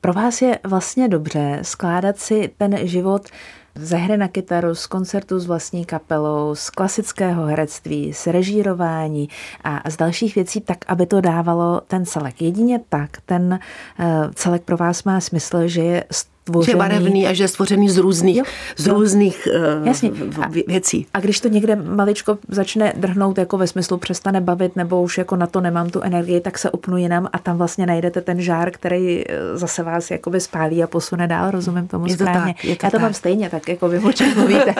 Pro 0.00 0.12
vás 0.12 0.42
je 0.42 0.58
vlastně 0.64 1.08
dobře 1.08 1.58
skládat 1.62 2.18
si 2.18 2.50
ten 2.58 2.78
život 2.82 3.28
ze 3.74 3.96
hry 3.96 4.16
na 4.16 4.28
kytaru, 4.28 4.74
z 4.74 4.86
koncertu 4.86 5.38
s 5.38 5.46
vlastní 5.46 5.84
kapelou, 5.84 6.54
z 6.54 6.70
klasického 6.70 7.46
herectví, 7.46 8.12
z 8.12 8.26
režírování 8.26 9.28
a 9.64 9.90
z 9.90 9.96
dalších 9.96 10.34
věcí 10.34 10.60
tak, 10.60 10.78
aby 10.86 11.06
to 11.06 11.20
dávalo 11.20 11.80
ten 11.86 12.06
celek. 12.06 12.42
Jedině 12.42 12.80
tak 12.88 13.10
ten 13.26 13.58
eh, 13.98 14.04
celek 14.34 14.62
pro 14.62 14.76
vás 14.76 15.04
má 15.04 15.20
smysl, 15.20 15.68
že 15.68 15.82
je 15.82 16.04
stvořený. 16.48 16.72
Že 16.72 16.76
barevný 16.76 17.26
a 17.26 17.32
že 17.32 17.44
je 17.44 17.48
stvořený 17.48 17.88
z 17.88 17.98
různých, 17.98 18.36
jo, 18.36 18.44
z 18.76 18.86
různých 18.86 19.48
uh, 19.80 19.86
Jasně. 19.86 20.10
věcí. 20.66 21.06
A 21.14 21.20
když 21.20 21.40
to 21.40 21.48
někde 21.48 21.76
maličko 21.76 22.38
začne 22.48 22.92
drhnout 22.96 23.38
jako 23.38 23.58
ve 23.58 23.66
smyslu 23.66 23.96
přestane 23.96 24.40
bavit 24.40 24.76
nebo 24.76 25.02
už 25.02 25.18
jako 25.18 25.36
na 25.36 25.46
to 25.46 25.60
nemám 25.60 25.90
tu 25.90 26.00
energii, 26.00 26.40
tak 26.40 26.58
se 26.58 26.70
upnu 26.70 26.96
jinam 26.96 27.28
a 27.32 27.38
tam 27.38 27.58
vlastně 27.58 27.86
najdete 27.86 28.20
ten 28.20 28.40
žár, 28.40 28.70
který 28.70 29.24
eh, 29.28 29.56
zase 29.56 29.82
vás 29.82 30.10
jakoby 30.10 30.40
spálí 30.40 30.82
a 30.82 30.86
posune 30.86 31.26
dál, 31.26 31.50
rozumím 31.50 31.88
tomu 31.88 32.06
je 32.06 32.16
to 32.16 32.24
správně. 32.24 32.54
Tak, 32.54 32.64
je 32.64 32.76
to 32.76 32.86
Já 32.86 32.90
to 32.90 32.96
tak. 32.96 33.02
mám 33.02 33.14
stejně, 33.14 33.50
tak 33.50 33.68
jako 33.68 33.88
vy 33.88 33.98
o 33.98 34.12
čem 34.12 34.34
mluvíte. 34.34 34.74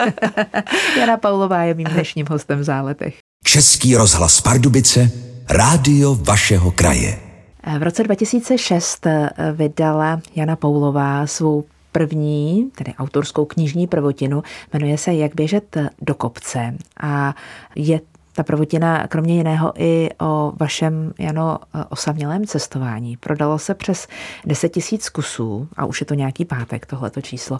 Jana 0.99 1.17
Paulová 1.17 1.63
je 1.63 1.73
mým 1.73 1.87
dnešním 1.87 2.25
hostem 2.29 2.59
v 2.59 2.63
Záletech. 2.63 3.15
Český 3.45 3.95
rozhlas 3.95 4.41
Pardubice, 4.41 5.11
rádio 5.49 6.15
vašeho 6.15 6.71
kraje. 6.71 7.24
V 7.79 7.83
roce 7.83 8.03
2006 8.03 9.05
eh, 9.05 9.29
vydala 9.53 10.21
Jana 10.35 10.55
Poulová 10.55 11.27
svou 11.27 11.63
první, 11.91 12.71
tedy 12.75 12.93
autorskou 12.93 13.45
knižní 13.45 13.87
prvotinu, 13.87 14.43
jmenuje 14.73 14.97
se 14.97 15.13
Jak 15.13 15.35
běžet 15.35 15.77
do 16.01 16.15
kopce 16.15 16.77
a 16.99 17.35
je 17.75 17.99
ta 18.33 18.43
prvotina 18.43 19.07
kromě 19.07 19.35
jiného 19.35 19.73
i 19.77 20.09
o 20.21 20.53
vašem, 20.59 21.13
Jano, 21.19 21.59
osamělém 21.89 22.45
cestování. 22.45 23.17
Prodalo 23.17 23.59
se 23.59 23.73
přes 23.73 24.07
10 24.45 24.69
tisíc 24.69 25.09
kusů 25.09 25.67
a 25.77 25.85
už 25.85 26.01
je 26.01 26.05
to 26.05 26.13
nějaký 26.13 26.45
pátek, 26.45 26.85
tohleto 26.85 27.21
číslo. 27.21 27.59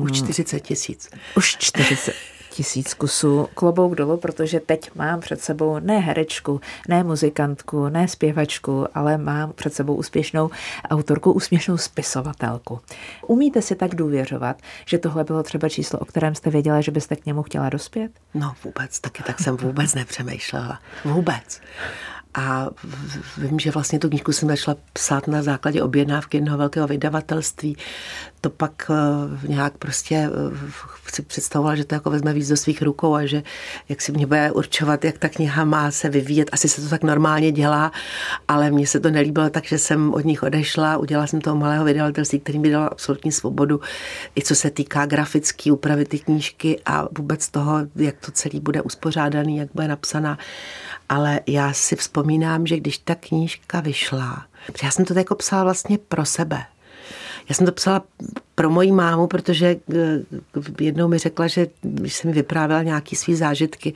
Už 0.00 0.12
40 0.12 0.60
tisíc. 0.60 1.10
Už 1.36 1.56
40 1.58 2.14
tisíc 2.54 2.94
kusů. 2.94 3.48
Klobouk 3.54 3.94
dolů, 3.94 4.16
protože 4.16 4.60
teď 4.60 4.90
mám 4.94 5.20
před 5.20 5.40
sebou 5.40 5.78
ne 5.78 5.98
herečku, 5.98 6.60
ne 6.88 7.04
muzikantku, 7.04 7.88
ne 7.88 8.08
zpěvačku, 8.08 8.86
ale 8.94 9.18
mám 9.18 9.52
před 9.52 9.74
sebou 9.74 9.94
úspěšnou 9.94 10.50
autorku, 10.90 11.32
úspěšnou 11.32 11.76
spisovatelku. 11.76 12.80
Umíte 13.26 13.62
si 13.62 13.74
tak 13.74 13.94
důvěřovat, 13.94 14.56
že 14.86 14.98
tohle 14.98 15.24
bylo 15.24 15.42
třeba 15.42 15.68
číslo, 15.68 15.98
o 15.98 16.04
kterém 16.04 16.34
jste 16.34 16.50
věděla, 16.50 16.80
že 16.80 16.92
byste 16.92 17.16
k 17.16 17.26
němu 17.26 17.42
chtěla 17.42 17.68
dospět? 17.68 18.12
No 18.34 18.54
vůbec, 18.64 19.00
taky 19.00 19.22
tak 19.22 19.40
jsem 19.40 19.56
vůbec 19.56 19.94
nepřemýšlela. 19.94 20.78
Vůbec. 21.04 21.60
A 22.34 22.66
vím, 23.38 23.58
že 23.58 23.70
vlastně 23.70 23.98
tu 23.98 24.08
knížku 24.08 24.32
jsem 24.32 24.48
začala 24.48 24.76
psát 24.92 25.26
na 25.28 25.42
základě 25.42 25.82
objednávky 25.82 26.36
jednoho 26.36 26.58
velkého 26.58 26.86
vydavatelství. 26.86 27.76
To 28.44 28.50
pak 28.50 28.90
uh, 28.90 29.50
nějak 29.50 29.78
prostě 29.78 30.28
uh, 30.28 30.58
si 31.14 31.22
představovala, 31.22 31.76
že 31.76 31.84
to 31.84 31.94
jako 31.94 32.10
vezme 32.10 32.32
víc 32.32 32.48
do 32.48 32.56
svých 32.56 32.82
rukou 32.82 33.14
a 33.14 33.26
že 33.26 33.42
jak 33.88 34.02
si 34.02 34.12
mě 34.12 34.26
bude 34.26 34.52
určovat, 34.52 35.04
jak 35.04 35.18
ta 35.18 35.28
kniha 35.28 35.64
má 35.64 35.90
se 35.90 36.08
vyvíjet. 36.08 36.50
Asi 36.52 36.68
se 36.68 36.82
to 36.82 36.88
tak 36.88 37.02
normálně 37.02 37.52
dělá, 37.52 37.92
ale 38.48 38.70
mně 38.70 38.86
se 38.86 39.00
to 39.00 39.10
nelíbilo, 39.10 39.50
takže 39.50 39.78
jsem 39.78 40.14
od 40.14 40.24
nich 40.24 40.42
odešla. 40.42 40.96
Udělala 40.96 41.26
jsem 41.26 41.40
toho 41.40 41.56
malého 41.56 41.84
vydavatelství, 41.84 42.40
který 42.40 42.58
mi 42.58 42.70
dal 42.70 42.88
absolutní 42.92 43.32
svobodu, 43.32 43.80
i 44.36 44.42
co 44.42 44.54
se 44.54 44.70
týká 44.70 45.06
grafické 45.06 45.72
úpravy 45.72 46.04
ty 46.04 46.18
knížky 46.18 46.80
a 46.86 47.08
vůbec 47.18 47.48
toho, 47.48 47.78
jak 47.96 48.14
to 48.26 48.32
celý 48.32 48.60
bude 48.60 48.82
uspořádaný, 48.82 49.56
jak 49.56 49.68
bude 49.74 49.88
napsaná 49.88 50.38
ale 51.08 51.40
já 51.46 51.72
si 51.72 51.96
vzpomínám, 51.96 52.66
že 52.66 52.76
když 52.76 52.98
ta 52.98 53.14
knížka 53.14 53.80
vyšla, 53.80 54.46
já 54.82 54.90
jsem 54.90 55.04
to 55.04 55.18
jako 55.18 55.34
psala 55.34 55.64
vlastně 55.64 55.98
pro 55.98 56.24
sebe. 56.24 56.64
Já 57.48 57.54
jsem 57.54 57.66
to 57.66 57.72
psala 57.72 58.02
pro 58.54 58.70
moji 58.70 58.92
mámu, 58.92 59.26
protože 59.26 59.76
eh, 59.94 60.20
jednou 60.80 61.08
mi 61.08 61.18
řekla, 61.18 61.46
že 61.46 61.66
když 61.82 62.14
jsem 62.14 62.30
mi 62.30 62.34
vyprávěla 62.34 62.82
nějaký 62.82 63.16
svý 63.16 63.34
zážitky 63.34 63.94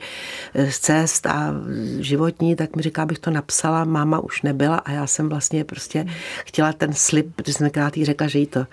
eh, 0.53 0.71
z 0.71 0.79
cest 0.79 1.25
a 1.25 1.53
životní, 1.99 2.55
tak 2.55 2.75
mi 2.75 2.81
říká, 2.81 3.03
abych 3.03 3.19
to 3.19 3.31
napsala. 3.31 3.83
Máma 3.83 4.19
už 4.19 4.41
nebyla 4.41 4.75
a 4.77 4.91
já 4.91 5.07
jsem 5.07 5.29
vlastně 5.29 5.63
prostě 5.63 6.05
chtěla 6.45 6.73
ten 6.73 6.93
slib, 6.93 7.35
protože 7.35 7.53
jsem 7.53 7.69
krát 7.69 7.97
jí 7.97 8.05
řekla, 8.05 8.27
že 8.27 8.39
jí 8.39 8.47
to 8.47 8.65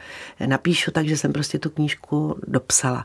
napíšu, 0.47 0.91
takže 0.91 1.17
jsem 1.17 1.33
prostě 1.33 1.59
tu 1.59 1.71
knížku 1.71 2.39
dopsala. 2.47 3.05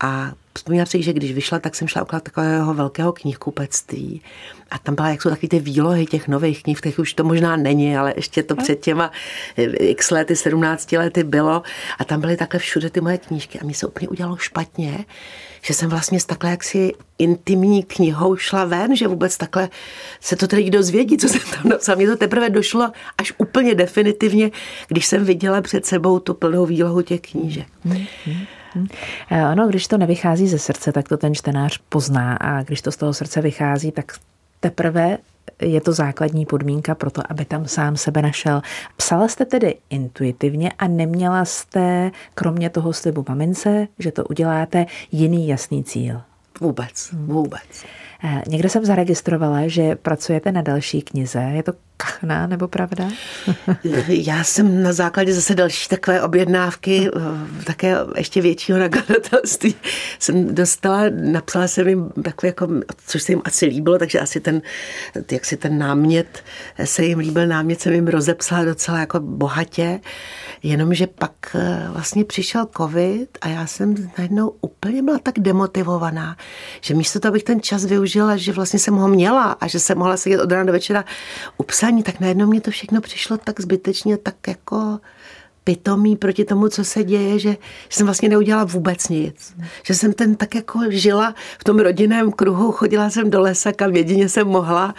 A 0.00 0.32
vzpomínám 0.58 0.86
si, 0.86 1.02
že 1.02 1.12
když 1.12 1.32
vyšla, 1.32 1.58
tak 1.58 1.74
jsem 1.74 1.88
šla 1.88 2.02
okolo 2.02 2.20
takového 2.20 2.74
velkého 2.74 3.12
knihkupectví 3.12 4.22
a 4.70 4.78
tam 4.78 4.94
byla, 4.94 5.08
jak 5.08 5.22
jsou 5.22 5.30
takové 5.30 5.48
ty 5.48 5.60
výlohy 5.60 6.06
těch 6.06 6.28
nových 6.28 6.62
knih, 6.62 6.80
těch 6.80 6.98
už 6.98 7.14
to 7.14 7.24
možná 7.24 7.56
není, 7.56 7.96
ale 7.96 8.12
ještě 8.16 8.42
to 8.42 8.56
před 8.56 8.80
těma 8.80 9.10
x 9.80 10.10
lety, 10.10 10.36
17 10.36 10.92
lety 10.92 11.24
bylo 11.24 11.62
a 11.98 12.04
tam 12.04 12.20
byly 12.20 12.36
takhle 12.36 12.60
všude 12.60 12.90
ty 12.90 13.00
moje 13.00 13.18
knížky 13.18 13.60
a 13.60 13.64
mi 13.64 13.74
se 13.74 13.86
úplně 13.86 14.08
udělalo 14.08 14.36
špatně, 14.36 15.04
že 15.62 15.74
jsem 15.74 15.90
vlastně 15.90 16.20
s 16.20 16.24
takhle 16.24 16.50
jaksi 16.50 16.92
intimní 17.18 17.82
knihou 17.82 18.36
šla 18.36 18.64
ven, 18.64 18.96
že 18.96 19.08
vůbec 19.08 19.36
takhle 19.36 19.68
se 20.20 20.36
to 20.36 20.48
tedy 20.48 20.70
dozvědí, 20.70 21.16
co 21.16 21.28
jsem 21.28 21.40
tam 21.40 21.68
napsala. 21.68 21.96
Mně 21.96 22.06
to 22.06 22.16
teprve 22.16 22.50
došlo 22.50 22.92
až 23.18 23.32
úplně 23.38 23.74
definitivně, 23.74 24.50
když 24.88 25.06
jsem 25.06 25.24
viděla 25.24 25.60
před 25.62 25.86
sebou 25.86 26.18
tu 26.18 26.34
plnou 26.34 26.66
výlohu 26.66 27.02
těch 27.02 27.20
knížek. 27.20 27.66
Mm-hmm. 27.86 28.46
Ano, 29.30 29.68
když 29.68 29.88
to 29.88 29.98
nevychází 29.98 30.48
ze 30.48 30.58
srdce, 30.58 30.92
tak 30.92 31.08
to 31.08 31.16
ten 31.16 31.34
čtenář 31.34 31.80
pozná 31.88 32.36
a 32.36 32.62
když 32.62 32.82
to 32.82 32.92
z 32.92 32.96
toho 32.96 33.14
srdce 33.14 33.40
vychází, 33.40 33.92
tak 33.92 34.12
teprve 34.60 35.18
je 35.62 35.80
to 35.80 35.92
základní 35.92 36.46
podmínka 36.46 36.94
pro 36.94 37.10
to, 37.10 37.22
aby 37.28 37.44
tam 37.44 37.68
sám 37.68 37.96
sebe 37.96 38.22
našel. 38.22 38.62
Psala 38.96 39.28
jste 39.28 39.44
tedy 39.44 39.74
intuitivně 39.90 40.72
a 40.78 40.88
neměla 40.88 41.44
jste, 41.44 42.10
kromě 42.34 42.70
toho 42.70 42.92
slibu 42.92 43.24
mamince, 43.28 43.88
že 43.98 44.12
to 44.12 44.24
uděláte, 44.24 44.86
jiný 45.12 45.48
jasný 45.48 45.84
cíl? 45.84 46.20
Vůbec, 46.60 47.10
vůbec. 47.12 47.84
Eh, 48.24 48.42
někde 48.48 48.68
jsem 48.68 48.84
zaregistrovala, 48.84 49.68
že 49.68 49.96
pracujete 49.96 50.52
na 50.52 50.62
další 50.62 51.02
knize. 51.02 51.40
Je 51.40 51.62
to 51.62 51.72
kachna 51.96 52.46
nebo 52.46 52.68
pravda? 52.68 53.08
Já 54.08 54.44
jsem 54.44 54.82
na 54.82 54.92
základě 54.92 55.34
zase 55.34 55.54
další 55.54 55.88
takové 55.88 56.22
objednávky, 56.22 57.10
eh, 57.16 57.64
také 57.64 57.96
ještě 58.16 58.40
většího 58.40 58.78
nakladatelství, 58.78 59.74
jsem 60.18 60.54
dostala, 60.54 61.02
napsala 61.10 61.68
jsem 61.68 61.88
jim 61.88 62.10
takové 62.24 62.48
jako, 62.48 62.68
což 63.06 63.22
se 63.22 63.32
jim 63.32 63.42
asi 63.44 63.66
líbilo, 63.66 63.98
takže 63.98 64.20
asi 64.20 64.40
ten, 64.40 64.62
jak 65.32 65.44
si 65.44 65.56
ten 65.56 65.78
námět 65.78 66.44
se 66.84 67.04
jim 67.04 67.18
líbil, 67.18 67.46
námět 67.46 67.80
jsem 67.80 67.92
jim 67.92 68.06
rozepsala 68.06 68.64
docela 68.64 68.98
jako 68.98 69.20
bohatě, 69.20 70.00
jenomže 70.62 71.06
pak 71.06 71.32
eh, 71.54 71.86
vlastně 71.88 72.24
přišel 72.24 72.66
covid 72.76 73.38
a 73.40 73.48
já 73.48 73.66
jsem 73.66 73.94
najednou 74.18 74.52
úplně 74.60 75.02
byla 75.02 75.18
tak 75.18 75.38
demotivovaná, 75.38 76.36
že 76.80 76.94
místo 76.94 77.20
toho, 77.20 77.30
abych 77.30 77.44
ten 77.44 77.60
čas 77.60 77.84
využila, 77.84 78.36
že 78.36 78.52
vlastně 78.52 78.78
jsem 78.78 78.94
ho 78.94 79.08
měla 79.08 79.52
a 79.52 79.66
že 79.66 79.80
jsem 79.80 79.98
mohla 79.98 80.16
sedět 80.16 80.40
od 80.40 80.52
rána 80.52 80.64
do 80.64 80.72
večera 80.72 81.04
u 81.56 81.62
psaní, 81.84 82.02
tak 82.02 82.20
najednou 82.20 82.46
mě 82.46 82.60
to 82.60 82.70
všechno 82.70 83.00
přišlo 83.00 83.38
tak 83.38 83.60
zbytečně, 83.60 84.16
tak 84.18 84.48
jako 84.48 85.00
pitomý 85.64 86.16
proti 86.16 86.44
tomu, 86.44 86.68
co 86.68 86.84
se 86.84 87.04
děje, 87.04 87.38
že, 87.38 87.56
jsem 87.90 88.06
vlastně 88.06 88.28
neudělala 88.28 88.64
vůbec 88.64 89.08
nic. 89.08 89.54
Že 89.82 89.94
jsem 89.94 90.12
ten 90.12 90.36
tak 90.36 90.54
jako 90.54 90.80
žila 90.88 91.34
v 91.58 91.64
tom 91.64 91.78
rodinném 91.78 92.32
kruhu, 92.32 92.72
chodila 92.72 93.10
jsem 93.10 93.30
do 93.30 93.40
lesa, 93.40 93.72
kam 93.72 93.96
jedině 93.96 94.28
jsem 94.28 94.48
mohla 94.48 94.94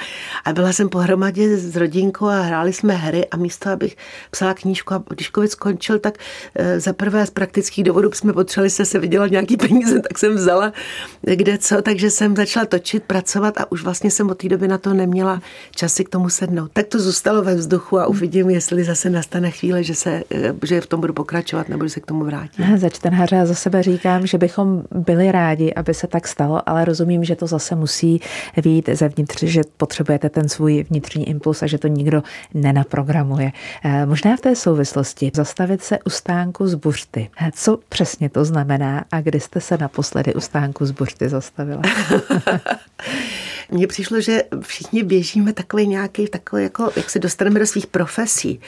a 0.45 0.53
byla 0.53 0.74
jsem 0.74 0.89
pohromadě 0.89 1.57
s 1.57 1.75
rodinkou 1.75 2.25
a 2.25 2.41
hráli 2.41 2.74
jsme 2.74 2.93
hry 2.95 3.25
a 3.25 3.38
místo, 3.38 3.69
abych 3.69 3.98
psala 4.31 4.53
knížku 4.53 4.93
a 4.93 5.03
když 5.10 5.31
covid 5.31 5.51
skončil, 5.51 6.00
tak 6.00 6.17
e, 6.55 6.79
za 6.79 6.93
prvé 6.93 7.25
z 7.25 7.29
praktických 7.29 7.84
důvodů 7.84 8.12
jsme 8.13 8.34
potřebovali 8.34 8.69
se 8.69 8.86
se 8.86 9.00
vydělat 9.00 9.31
nějaký 9.31 9.57
peníze, 9.57 10.00
tak 10.00 10.17
jsem 10.19 10.36
vzala 10.36 10.74
kde 11.22 11.57
co, 11.57 11.81
takže 11.81 12.10
jsem 12.10 12.36
začala 12.36 12.65
točit, 12.65 13.03
pracovat 13.03 13.57
a 13.57 13.72
už 13.72 13.84
vlastně 13.84 14.12
jsem 14.12 14.29
od 14.29 14.38
té 14.38 14.50
doby 14.50 14.67
na 14.67 14.77
to 14.77 14.93
neměla 14.93 15.41
časy 15.75 16.03
k 16.03 16.10
tomu 16.10 16.29
sednout. 16.29 16.72
Tak 16.74 16.88
to 16.88 17.00
zůstalo 17.00 17.43
ve 17.43 17.55
vzduchu 17.55 18.00
a 18.00 18.07
uvidím, 18.07 18.50
jestli 18.50 18.84
zase 18.84 19.10
nastane 19.10 19.51
chvíle, 19.51 19.84
že 19.84 19.95
se 19.95 20.24
e, 20.31 20.54
že 20.63 20.81
v 20.81 20.88
tom 20.88 21.01
budu 21.01 21.13
pokračovat, 21.13 21.69
nebo 21.69 21.89
se 21.89 22.00
k 22.00 22.05
tomu 22.05 22.25
vrátit. 22.25 22.65
Za 22.75 22.89
čtenáře 22.89 23.39
a 23.39 23.45
za 23.45 23.55
sebe 23.55 23.83
říkám, 23.83 24.27
že 24.27 24.38
bychom 24.38 24.83
byli 24.91 25.31
rádi, 25.31 25.74
aby 25.74 25.93
se 25.93 26.07
tak 26.07 26.27
stalo, 26.27 26.69
ale 26.69 26.85
rozumím, 26.85 27.24
že 27.24 27.35
to 27.35 27.47
zase 27.47 27.75
musí 27.75 28.21
výjít 28.57 28.89
zevnitř, 28.93 29.43
že 29.43 29.62
potřebujete 29.77 30.29
ten 30.29 30.50
svůj 30.50 30.85
vnitřní 30.89 31.29
impuls 31.29 31.63
a 31.63 31.67
že 31.67 31.77
to 31.77 31.88
nikdo 31.88 32.24
nenaprogramuje. 32.53 33.51
Eh, 33.83 34.05
možná 34.05 34.38
v 34.38 34.41
té 34.41 34.55
souvislosti 34.55 35.31
zastavit 35.33 35.83
se 35.83 36.00
u 36.05 36.09
stánku 36.09 36.67
z 36.67 36.75
buřty. 36.75 37.29
Eh, 37.41 37.51
co 37.53 37.79
přesně 37.89 38.29
to 38.29 38.45
znamená 38.45 39.05
a 39.12 39.21
kdy 39.21 39.39
jste 39.39 39.62
se 39.62 39.77
naposledy 39.77 40.33
u 40.33 40.39
stánku 40.39 40.85
z 40.85 40.91
buřty 40.91 41.29
zastavila? 41.29 41.81
Mně 43.71 43.88
přišlo, 43.88 44.21
že 44.21 44.43
všichni 44.62 45.03
běžíme 45.03 45.53
takový 45.53 45.88
nějaký, 45.88 46.27
takový 46.27 46.63
jako, 46.63 46.91
jak 46.95 47.09
se 47.09 47.19
dostaneme 47.19 47.59
do 47.59 47.65
svých 47.65 47.88
profesí. 47.88 48.59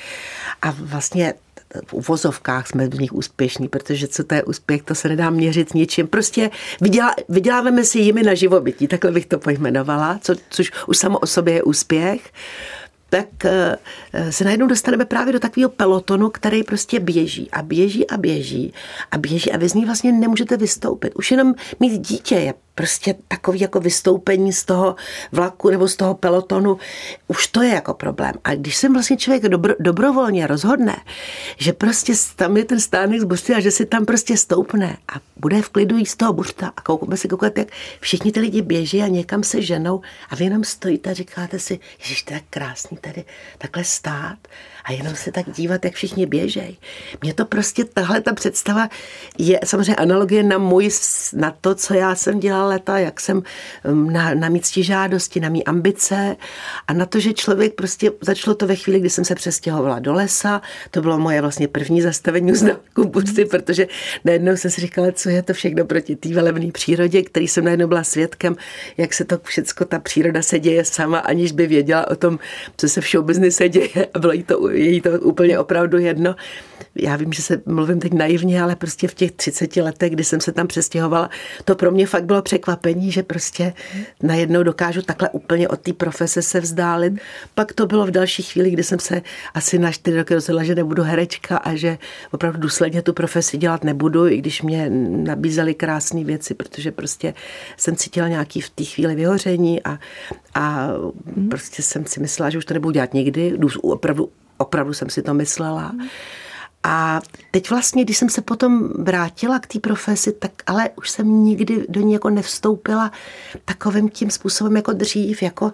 A 0.62 0.72
vlastně 0.72 1.34
v 1.86 1.94
uvozovkách 1.94 2.68
jsme 2.68 2.88
v 2.88 3.00
nich 3.00 3.14
úspěšní, 3.14 3.68
protože 3.68 4.08
co 4.08 4.24
to 4.24 4.36
je 4.36 4.44
úspěch, 4.44 4.82
to 4.84 4.96
se 4.96 5.10
nedá 5.10 5.30
měřit 5.30 5.74
ničím. 5.74 6.08
Prostě 6.08 6.50
vydělá, 6.82 7.16
vyděláváme 7.30 7.84
si 7.84 8.00
jimi 8.00 8.24
na 8.24 8.34
živobytí, 8.34 8.88
takhle 8.88 9.12
bych 9.12 9.26
to 9.26 9.40
pojmenovala, 9.40 10.20
co, 10.22 10.36
což 10.50 10.72
už 10.88 10.98
samo 10.98 11.20
o 11.20 11.28
sobě 11.28 11.54
je 11.54 11.64
úspěch 11.64 12.22
tak 13.10 13.46
eh, 13.46 13.78
se 14.30 14.44
najednou 14.44 14.68
dostaneme 14.68 15.06
právě 15.06 15.34
do 15.34 15.40
takového 15.40 15.70
pelotonu, 15.70 16.30
který 16.30 16.64
prostě 16.64 17.00
běží 17.00 17.52
a 17.52 17.62
běží 17.62 18.08
a 18.08 18.18
běží 18.18 18.74
a 19.12 19.18
běží 19.18 19.52
a 19.52 19.58
vy 19.58 19.70
z 19.70 19.74
ní 19.74 19.86
vlastně 19.86 20.12
nemůžete 20.12 20.58
vystoupit. 20.58 21.16
Už 21.16 21.32
jenom 21.32 21.54
mít 21.80 21.98
dítě 21.98 22.36
je 22.36 22.54
prostě 22.78 23.16
takový 23.28 23.60
jako 23.60 23.80
vystoupení 23.80 24.54
z 24.54 24.66
toho 24.66 24.96
vlaku 25.32 25.70
nebo 25.70 25.88
z 25.88 25.96
toho 25.96 26.14
pelotonu, 26.14 26.78
už 27.28 27.48
to 27.48 27.62
je 27.62 27.70
jako 27.70 27.94
problém. 27.94 28.34
A 28.44 28.56
když 28.56 28.78
se 28.78 28.90
vlastně 28.90 29.18
člověk 29.18 29.44
dobro, 29.44 29.74
dobrovolně 29.80 30.48
rozhodne, 30.48 30.96
že 31.58 31.74
prostě 31.74 32.14
tam 32.36 32.58
je 32.58 32.66
ten 32.66 32.80
stánek 32.80 33.22
z 33.22 33.24
buřty 33.24 33.54
a 33.54 33.60
že 33.60 33.72
si 33.72 33.86
tam 33.86 34.06
prostě 34.06 34.38
stoupne 34.38 34.98
a 35.14 35.20
bude 35.36 35.62
v 35.62 35.70
klidu 35.70 35.98
jíst 35.98 36.10
z 36.10 36.16
toho 36.16 36.34
buřta 36.34 36.74
a 36.78 36.82
koukme 36.82 37.18
si 37.18 37.28
koukat, 37.28 37.58
jak 37.58 37.68
všichni 38.00 38.32
ty 38.32 38.40
lidi 38.40 38.62
běží 38.62 39.02
a 39.02 39.08
někam 39.08 39.44
se 39.44 39.62
ženou 39.62 40.02
a 40.30 40.36
vy 40.36 40.44
jenom 40.44 40.64
stojíte 40.64 41.10
a 41.10 41.14
říkáte 41.14 41.60
si, 41.60 41.80
ježiš, 42.00 42.24
to 42.24 42.34
je 42.34 42.42
krásný 42.50 42.98
tady 42.98 43.26
takhle 43.58 43.84
stát 43.84 44.38
a 44.88 44.92
jenom 44.92 45.16
se 45.16 45.32
tak 45.32 45.46
dívat, 45.52 45.86
jak 45.86 45.94
všichni 45.94 46.26
běžejí. 46.26 46.78
Mně 47.22 47.34
to 47.34 47.46
prostě, 47.46 47.86
tahle 47.86 48.22
ta 48.22 48.34
představa 48.34 48.90
je 49.38 49.60
samozřejmě 49.64 49.96
analogie 49.96 50.44
na 50.44 50.58
můj, 50.58 50.90
na 51.34 51.52
to, 51.62 51.76
co 51.76 51.94
já 51.94 52.16
jsem 52.16 52.40
dělala 52.40 52.68
léta, 52.68 52.98
jak 52.98 53.20
jsem 53.20 53.44
um, 53.92 54.14
na, 54.14 54.34
na 54.34 54.50
mít 54.50 54.68
žádosti, 54.68 55.40
na 55.40 55.50
mý 55.50 55.66
ambice 55.66 56.36
a 56.88 56.94
na 56.94 57.06
to, 57.06 57.20
že 57.20 57.34
člověk 57.34 57.74
prostě, 57.74 58.12
začalo 58.22 58.56
to 58.56 58.68
ve 58.68 58.76
chvíli, 58.76 59.00
kdy 59.00 59.10
jsem 59.10 59.26
se 59.26 59.36
přestěhovala 59.36 60.00
do 60.00 60.14
lesa, 60.14 60.62
to 60.92 61.02
bylo 61.02 61.20
moje 61.20 61.42
vlastně 61.42 61.68
první 61.68 62.02
zastavení 62.02 62.52
uznáku 62.52 63.08
buřty, 63.08 63.46
protože 63.46 63.88
najednou 64.26 64.56
jsem 64.56 64.72
si 64.72 64.82
říkala, 64.82 65.12
co 65.12 65.30
je 65.30 65.44
to 65.44 65.54
všechno 65.54 65.86
proti 65.86 66.16
té 66.16 66.30
velebné 66.30 66.72
přírodě, 66.72 67.22
který 67.24 67.48
jsem 67.48 67.64
najednou 67.64 67.88
byla 67.88 68.04
svědkem, 68.04 68.56
jak 68.98 69.14
se 69.14 69.26
to 69.26 69.40
všechno, 69.44 69.86
ta 69.86 70.00
příroda 70.00 70.42
se 70.42 70.60
děje 70.60 70.86
sama, 70.86 71.20
aniž 71.20 71.52
by 71.52 71.68
věděla 71.68 72.12
o 72.12 72.16
tom, 72.16 72.40
co 72.78 72.90
se 72.90 73.02
v 73.02 73.06
showbiznise 73.06 73.70
děje. 73.70 74.08
A 74.14 74.20
bylo 74.20 74.34
jí 74.34 74.44
to, 74.44 74.60
jí 74.78 75.02
to 75.02 75.10
úplně 75.10 75.60
opravdu 75.60 75.98
jedno. 75.98 76.36
Já 76.96 77.16
vím, 77.16 77.34
že 77.34 77.42
se 77.42 77.62
mluvím 77.66 78.00
teď 78.00 78.14
naivně, 78.14 78.62
ale 78.62 78.76
prostě 78.76 79.08
v 79.08 79.14
těch 79.14 79.32
30 79.32 79.76
letech, 79.76 80.12
kdy 80.12 80.24
jsem 80.24 80.42
se 80.42 80.52
tam 80.52 80.68
přestěhovala, 80.68 81.30
to 81.66 81.76
pro 81.76 81.92
mě 81.92 82.08
fakt 82.08 82.26
bylo 82.26 82.42
překvapení, 82.42 83.12
že 83.12 83.24
prostě 83.24 83.74
najednou 84.24 84.64
dokážu 84.64 85.02
takhle 85.02 85.30
úplně 85.30 85.68
od 85.68 85.80
té 85.80 85.94
profese 85.94 86.42
se 86.42 86.60
vzdálit. 86.60 87.14
Pak 87.56 87.74
to 87.74 87.86
bylo 87.86 88.06
v 88.06 88.12
další 88.12 88.44
chvíli, 88.44 88.72
kdy 88.72 88.84
jsem 88.84 89.00
se 89.00 89.22
asi 89.54 89.80
na 89.80 89.92
čtyři 89.92 90.18
roky 90.18 90.34
rozhodla, 90.34 90.64
že 90.64 90.76
nebudu 90.76 91.04
herečka 91.04 91.58
a 91.58 91.76
že 91.76 91.98
opravdu 92.32 92.60
důsledně 92.60 93.02
tu 93.02 93.14
profesi 93.14 93.58
dělat 93.58 93.84
nebudu, 93.84 94.28
i 94.28 94.38
když 94.38 94.62
mě 94.62 94.90
nabízely 95.10 95.76
krásné 95.76 96.24
věci, 96.24 96.54
protože 96.54 96.92
prostě 96.92 97.34
jsem 97.78 97.96
cítila 97.96 98.28
nějaký 98.28 98.62
v 98.62 98.70
té 98.70 98.84
chvíli 98.84 99.16
vyhoření 99.16 99.84
a, 99.84 100.00
a 100.56 100.90
prostě 101.50 101.84
jsem 101.84 102.06
si 102.06 102.20
myslela, 102.20 102.50
že 102.50 102.58
už 102.58 102.66
to 102.66 102.74
nebudu 102.74 102.92
dělat 102.92 103.14
nikdy. 103.14 103.58
Opravdu, 103.82 104.30
opravdu 104.58 104.94
jsem 104.94 105.10
si 105.10 105.22
to 105.22 105.34
myslela. 105.34 105.92
A 106.90 107.22
teď 107.52 107.70
vlastně, 107.70 108.04
když 108.04 108.18
jsem 108.18 108.30
se 108.30 108.42
potom 108.42 108.90
vrátila 109.04 109.60
k 109.60 109.68
té 109.68 109.80
profesi, 109.80 110.32
tak 110.32 110.52
ale 110.68 110.90
už 110.96 111.10
jsem 111.10 111.44
nikdy 111.44 111.86
do 111.90 112.02
ní 112.02 112.14
jako 112.14 112.30
nevstoupila 112.30 113.12
takovým 113.66 114.10
tím 114.10 114.32
způsobem 114.32 114.76
jako 114.76 114.94
dřív, 114.94 115.44
jako 115.44 115.72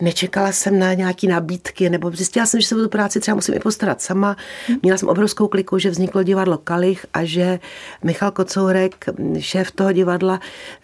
nečekala 0.00 0.52
jsem 0.52 0.78
na 0.78 0.94
nějaký 0.94 1.26
nabídky, 1.26 1.90
nebo 1.90 2.10
zjistila 2.10 2.46
jsem, 2.46 2.60
že 2.60 2.66
se 2.66 2.76
o 2.76 2.78
tu 2.78 2.88
práci 2.88 3.20
třeba 3.20 3.34
musím 3.34 3.54
i 3.54 3.58
postarat 3.58 4.02
sama. 4.02 4.36
Měla 4.82 4.98
jsem 4.98 5.08
obrovskou 5.08 5.48
kliku, 5.48 5.78
že 5.78 5.90
vzniklo 5.90 6.22
divadlo 6.22 6.58
Kalich 6.58 7.06
a 7.14 7.24
že 7.24 7.58
Michal 8.04 8.30
Kocourek, 8.30 9.06
šéf 9.38 9.70
toho 9.70 9.92
divadla, 9.92 10.40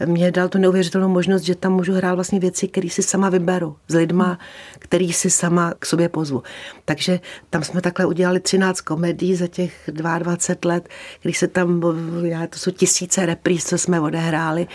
mě 0.07 0.31
dal 0.31 0.49
tu 0.49 0.59
neuvěřitelnou 0.59 1.09
možnost, 1.09 1.43
že 1.43 1.55
tam 1.55 1.73
můžu 1.73 1.93
hrát 1.93 2.15
vlastně 2.15 2.41
věci, 2.41 2.69
které 2.69 2.91
si 2.91 3.03
sama 3.03 3.29
vyberu 3.29 3.77
s 3.89 3.95
lidma, 3.95 4.39
který 4.79 5.13
si 5.13 5.31
sama 5.31 5.75
k 5.79 5.87
sobě 5.87 6.09
pozvu. 6.09 6.43
Takže 6.85 7.21
tam 7.51 7.65
jsme 7.65 7.81
takhle 7.81 8.07
udělali 8.07 8.41
13 8.41 8.81
komedí 8.81 9.35
za 9.35 9.47
těch 9.47 9.70
těch 9.71 9.95
22 9.95 10.75
let, 10.75 10.89
když 11.23 11.39
se 11.39 11.49
tam, 11.49 11.83
já, 12.23 12.47
to 12.47 12.59
jsou 12.59 12.71
tisíce 12.71 13.27
repríz, 13.27 13.65
co 13.65 13.79
jsme 13.79 14.01
odehráli 14.01 14.67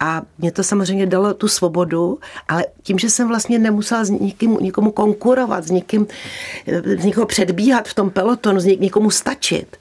a 0.00 0.22
mě 0.38 0.52
to 0.52 0.62
samozřejmě 0.62 1.06
dalo 1.06 1.34
tu 1.34 1.48
svobodu, 1.48 2.18
ale 2.48 2.64
tím, 2.82 2.98
že 2.98 3.10
jsem 3.10 3.28
vlastně 3.28 3.58
nemusela 3.58 4.04
s 4.04 4.10
nikým, 4.10 4.56
nikomu 4.60 4.90
konkurovat, 4.92 5.64
s 5.64 5.70
někým, 5.70 6.06
s 6.84 7.04
někoho 7.04 7.26
předbíhat 7.26 7.88
v 7.88 7.94
tom 7.94 8.10
pelotonu, 8.10 8.60
s 8.60 8.64
někomu 8.64 9.10
stačit, 9.10 9.76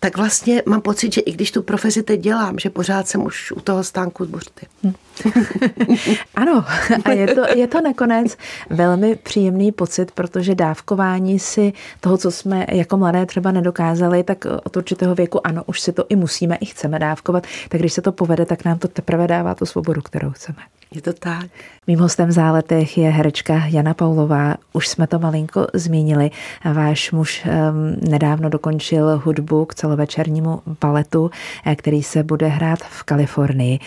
tak 0.00 0.16
vlastně 0.16 0.62
mám 0.66 0.80
pocit, 0.80 1.12
že 1.12 1.20
i 1.20 1.32
když 1.32 1.50
tu 1.50 1.62
profesi 1.62 2.02
teď 2.02 2.20
dělám, 2.20 2.58
že 2.58 2.70
pořád 2.70 3.08
jsem 3.08 3.24
už 3.24 3.52
u 3.52 3.60
toho 3.60 3.84
stánku 3.84 4.24
z 4.24 4.28
buřty. 4.28 4.66
Hm. 4.84 4.92
ano, 6.34 6.64
a 7.04 7.10
je 7.10 7.34
to, 7.34 7.42
je 7.56 7.66
to 7.66 7.80
nakonec 7.80 8.36
velmi 8.70 9.16
příjemný 9.16 9.72
pocit, 9.72 10.10
protože 10.10 10.54
dávkování 10.54 11.38
si 11.38 11.72
toho, 12.00 12.18
co 12.18 12.30
jsme 12.30 12.66
jako 12.72 12.96
mladé 12.96 13.26
třeba 13.26 13.52
nedokázali, 13.52 14.22
tak 14.22 14.44
od 14.64 14.76
určitého 14.76 15.14
věku 15.14 15.46
ano, 15.46 15.62
už 15.66 15.80
si 15.80 15.92
to 15.92 16.04
i 16.08 16.16
musíme, 16.16 16.56
i 16.56 16.66
chceme 16.66 16.98
dávkovat, 16.98 17.46
tak 17.68 17.80
když 17.80 17.92
se 17.92 18.02
to 18.02 18.12
povede, 18.12 18.46
tak 18.46 18.64
nám 18.64 18.78
to 18.78 18.88
teprve 18.88 19.26
dává 19.26 19.54
tu 19.54 19.66
svobodu, 19.66 20.02
kterou 20.02 20.30
chceme. 20.30 20.58
Je 20.94 21.02
to 21.02 21.12
tak. 21.12 21.46
Mým 21.86 21.98
hostem 21.98 22.28
v 22.28 22.32
záletech 22.32 22.98
je 22.98 23.10
herečka 23.10 23.66
Jana 23.66 23.94
Paulová. 23.94 24.54
Už 24.72 24.88
jsme 24.88 25.06
to 25.06 25.18
malinko 25.18 25.66
zmínili. 25.74 26.30
Váš 26.72 27.12
muž 27.12 27.44
um, 27.44 28.10
nedávno 28.10 28.48
dokončil 28.48 29.18
hudbu 29.24 29.64
k 29.64 29.74
celovečernímu 29.74 30.62
baletu, 30.80 31.30
eh, 31.66 31.76
který 31.76 32.02
se 32.02 32.22
bude 32.22 32.46
hrát 32.46 32.78
v 32.78 33.02
Kalifornii. 33.02 33.78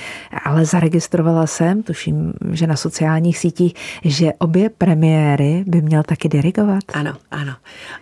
Ale 0.45 0.65
zaregistrovala 0.65 1.47
jsem, 1.47 1.83
tuším, 1.83 2.33
že 2.51 2.67
na 2.67 2.75
sociálních 2.75 3.37
sítích, 3.37 3.73
že 4.05 4.33
obě 4.37 4.69
premiéry 4.69 5.63
by 5.67 5.81
měl 5.81 6.03
taky 6.03 6.29
dirigovat. 6.29 6.83
Ano, 6.93 7.13
ano. 7.31 7.55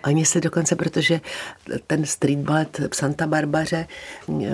Oni 0.06 0.26
se 0.26 0.42
dokonce, 0.42 0.76
protože 0.76 1.22
ten 1.88 2.06
street 2.06 2.40
ballet 2.40 2.82
v 2.92 2.96
Santa 2.96 3.28
Barbaře 3.28 3.88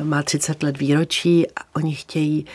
má 0.04 0.24
30 0.24 0.64
let 0.64 0.78
výročí 0.78 1.48
a 1.48 1.62
oni 1.76 1.96
chtějí 1.96 2.46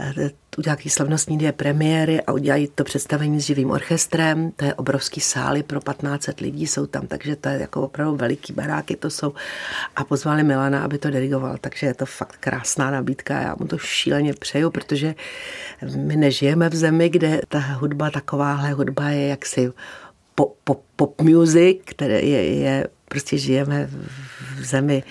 eh, 0.00 0.30
udělat 0.58 0.78
slavnostní 0.88 1.38
dvě 1.38 1.52
premiéry 1.52 2.20
a 2.20 2.32
udělají 2.32 2.68
to 2.74 2.84
představení 2.84 3.40
s 3.40 3.44
živým 3.44 3.70
orchestrem. 3.70 4.52
To 4.56 4.64
je 4.64 4.74
obrovský 4.74 5.20
sály 5.20 5.62
pro 5.62 5.80
15 5.80 6.40
lidí 6.40 6.66
jsou 6.66 6.86
tam, 6.86 7.06
takže 7.06 7.36
to 7.36 7.48
je 7.48 7.58
jako 7.60 7.82
opravdu 7.82 8.16
veliký 8.16 8.52
baráky 8.52 8.96
to 8.96 9.10
jsou. 9.10 9.32
A 9.96 10.04
pozvali 10.04 10.42
Milana, 10.42 10.84
aby 10.84 10.98
to 10.98 11.10
dirigoval, 11.10 11.56
takže 11.60 11.86
je 11.86 11.94
to 11.94 12.06
fakt 12.06 12.36
krásná 12.36 12.90
nabídka. 12.90 13.40
Já 13.40 13.56
mu 13.58 13.66
to 13.66 13.78
šíleně 13.78 14.32
přeju, 14.32 14.70
protože 14.70 15.14
my 15.96 16.16
nežijeme 16.16 16.68
v 16.68 16.74
zemi, 16.74 17.08
kde 17.08 17.40
ta 17.48 17.58
hudba, 17.58 18.10
takováhle 18.10 18.72
hudba 18.72 19.08
je 19.08 19.26
jaksi 19.26 19.72
pop, 20.34 20.56
pop, 20.64 20.82
pop 20.96 21.20
music, 21.20 21.78
které 21.84 22.20
je, 22.20 22.54
je 22.54 22.86
prostě 23.10 23.38
žijeme 23.38 23.90
v 24.58 24.64
zemi, 24.64 25.02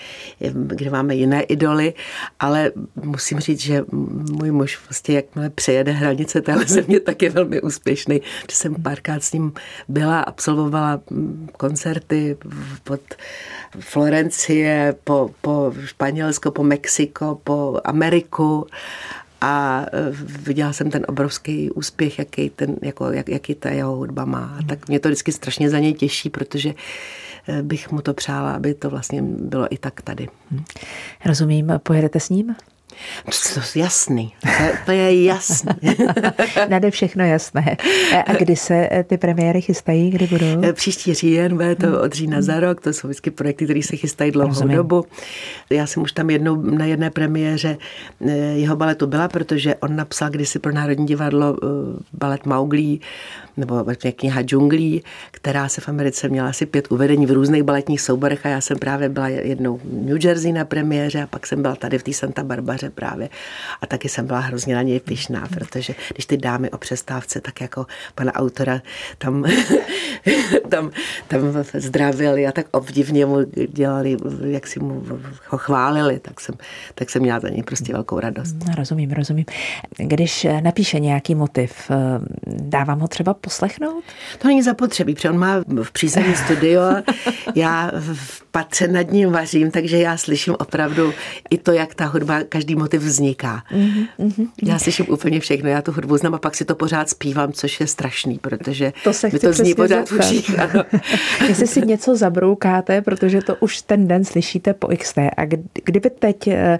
kde 0.52 0.90
máme 0.90 1.14
jiné 1.14 1.42
idoly, 1.42 1.94
ale 2.40 2.72
musím 3.02 3.40
říct, 3.40 3.60
že 3.60 3.84
můj 4.32 4.50
muž 4.50 4.76
prostě 4.76 5.12
jakmile 5.12 5.50
přejede 5.50 5.92
hranice 5.92 6.40
téhle 6.40 6.64
země, 6.66 7.00
tak 7.00 7.22
je 7.22 7.30
velmi 7.30 7.60
úspěšný. 7.60 8.20
Že 8.50 8.56
jsem 8.56 8.74
párkrát 8.74 9.24
s 9.24 9.32
ním 9.32 9.52
byla, 9.88 10.20
absolvovala 10.20 11.00
koncerty 11.56 12.36
pod 12.84 13.00
Florencie, 13.80 14.94
po, 15.04 15.30
po 15.40 15.72
Španělsko, 15.84 16.50
po 16.50 16.62
Mexiko, 16.62 17.40
po 17.44 17.80
Ameriku 17.84 18.66
a 19.40 19.86
e, 19.92 20.10
viděla 20.42 20.72
jsem 20.72 20.90
ten 20.90 21.04
obrovský 21.08 21.70
úspěch, 21.70 22.18
jaký, 22.18 22.50
ten, 22.50 22.76
jako, 22.82 23.12
jak, 23.12 23.28
jaký 23.28 23.54
ta 23.54 23.70
jeho 23.70 23.96
hudba 23.96 24.24
má. 24.24 24.58
Tak 24.68 24.88
mě 24.88 25.00
to 25.00 25.08
vždycky 25.08 25.32
strašně 25.32 25.70
za 25.70 25.78
něj 25.78 25.94
těší, 25.94 26.30
protože 26.30 26.74
bych 27.62 27.92
mu 27.92 28.02
to 28.02 28.14
přála, 28.14 28.52
aby 28.52 28.74
to 28.74 28.90
vlastně 28.90 29.22
bylo 29.22 29.74
i 29.74 29.78
tak 29.78 30.02
tady. 30.02 30.28
Rozumím, 31.24 31.72
pojedete 31.82 32.20
s 32.20 32.28
ním? 32.28 32.56
To 33.24 33.60
je 33.74 33.82
jasný, 33.82 34.32
to, 34.42 34.48
to 34.84 34.92
je 34.92 35.24
jasný. 35.24 35.72
Nade 36.68 36.90
všechno 36.90 37.24
jasné. 37.24 37.76
A 38.26 38.32
kdy 38.32 38.56
se 38.56 38.88
ty 39.06 39.18
premiéry 39.18 39.60
chystají, 39.60 40.10
kdy 40.10 40.26
budou? 40.26 40.64
E, 40.64 40.72
příští 40.72 41.14
říjen, 41.14 41.52
bude 41.52 41.74
to 41.74 42.02
od 42.02 42.12
října 42.12 42.42
za 42.42 42.60
rok, 42.60 42.80
to 42.80 42.92
jsou 42.92 43.08
vždycky 43.08 43.30
projekty, 43.30 43.64
které 43.64 43.82
se 43.82 43.96
chystají 43.96 44.30
dlouhou 44.30 44.48
Rozumím. 44.48 44.76
dobu. 44.76 45.04
Já 45.70 45.86
jsem 45.86 46.02
už 46.02 46.12
tam 46.12 46.30
jednou 46.30 46.62
na 46.62 46.84
jedné 46.84 47.10
premiéře 47.10 47.76
e, 48.26 48.32
jeho 48.36 48.76
baletu 48.76 49.06
byla, 49.06 49.28
protože 49.28 49.74
on 49.74 49.96
napsal 49.96 50.30
kdysi 50.30 50.58
pro 50.58 50.72
Národní 50.72 51.06
divadlo 51.06 51.56
balet 52.12 52.46
Mauglí, 52.46 53.00
nebo 53.56 53.84
vlastně 53.84 54.12
kniha 54.12 54.42
džunglí, 54.42 55.02
která 55.30 55.68
se 55.68 55.80
v 55.80 55.88
Americe 55.88 56.28
měla 56.28 56.48
asi 56.48 56.66
pět 56.66 56.92
uvedení 56.92 57.26
v 57.26 57.30
různých 57.30 57.62
baletních 57.62 58.00
souborech 58.00 58.46
a 58.46 58.48
já 58.48 58.60
jsem 58.60 58.78
právě 58.78 59.08
byla 59.08 59.28
jednou 59.28 59.76
v 59.76 59.84
New 59.84 60.24
Jersey 60.24 60.52
na 60.52 60.64
premiéře 60.64 61.22
a 61.22 61.26
pak 61.26 61.46
jsem 61.46 61.62
byla 61.62 61.76
tady 61.76 61.98
v 61.98 62.02
té 62.02 62.12
Santa 62.12 62.44
Barbaře 62.44 62.89
právě 62.90 63.28
a 63.80 63.86
taky 63.86 64.08
jsem 64.08 64.26
byla 64.26 64.38
hrozně 64.38 64.74
na 64.74 64.82
něj 64.82 65.00
pišná, 65.00 65.48
protože 65.54 65.94
když 66.14 66.26
ty 66.26 66.36
dámy 66.36 66.70
o 66.70 66.78
přestávce 66.78 67.40
tak 67.40 67.60
jako 67.60 67.86
pana 68.14 68.34
autora 68.34 68.82
tam, 69.18 69.44
tam, 70.68 70.90
tam 71.28 71.40
zdravili 71.74 72.46
a 72.46 72.52
tak 72.52 72.66
obdivně 72.70 73.26
mu 73.26 73.36
dělali, 73.68 74.16
jak 74.44 74.66
si 74.66 74.80
mu 74.80 75.02
ho 75.48 75.58
chválili, 75.58 76.18
tak 76.18 76.40
jsem, 76.40 76.54
tak 76.94 77.10
jsem 77.10 77.22
měla 77.22 77.40
za 77.40 77.48
něj 77.48 77.62
prostě 77.62 77.92
velkou 77.92 78.20
radost. 78.20 78.56
No, 78.68 78.74
rozumím, 78.74 79.10
rozumím. 79.10 79.44
Když 79.96 80.46
napíše 80.60 81.00
nějaký 81.00 81.34
motiv, 81.34 81.90
dávám 82.46 83.00
ho 83.00 83.08
třeba 83.08 83.34
poslechnout? 83.34 84.04
To 84.38 84.48
není 84.48 84.62
zapotřebí, 84.62 85.14
protože 85.14 85.30
on 85.30 85.38
má 85.38 85.54
v 85.82 85.92
přízemí 85.92 86.34
studio, 86.36 86.82
já 87.54 87.90
v 88.12 88.42
patře 88.50 88.88
nad 88.88 89.12
ním 89.12 89.32
vařím, 89.32 89.70
takže 89.70 89.98
já 89.98 90.16
slyším 90.16 90.54
opravdu 90.58 91.12
i 91.50 91.58
to, 91.58 91.72
jak 91.72 91.94
ta 91.94 92.04
hudba, 92.06 92.42
každý 92.48 92.74
motiv 92.80 93.02
vzniká. 93.02 93.62
Mm-hmm. 93.72 94.48
Já 94.62 94.78
slyším 94.78 95.06
úplně 95.08 95.40
všechno, 95.40 95.68
já 95.68 95.82
tu 95.82 95.92
hudbu 95.92 96.16
znám 96.16 96.34
a 96.34 96.38
pak 96.38 96.56
si 96.56 96.64
to 96.64 96.74
pořád 96.74 97.08
zpívám, 97.08 97.52
což 97.52 97.80
je 97.80 97.86
strašný, 97.86 98.38
protože 98.38 98.92
to 99.04 99.12
se 99.12 99.28
mi 99.32 99.38
to 99.38 99.52
zní 99.52 99.74
pořád 99.74 100.08
v 100.08 100.12
uších. 100.12 100.50
Jestli 101.48 101.66
si 101.66 101.80
něco 101.80 102.16
zabroukáte, 102.16 103.02
protože 103.02 103.40
to 103.40 103.56
už 103.60 103.82
ten 103.82 104.08
den 104.08 104.24
slyšíte 104.24 104.74
po 104.74 104.88
XT 104.98 105.18
a 105.18 105.44
kdyby 105.84 106.10
teď 106.10 106.48
eh, 106.48 106.78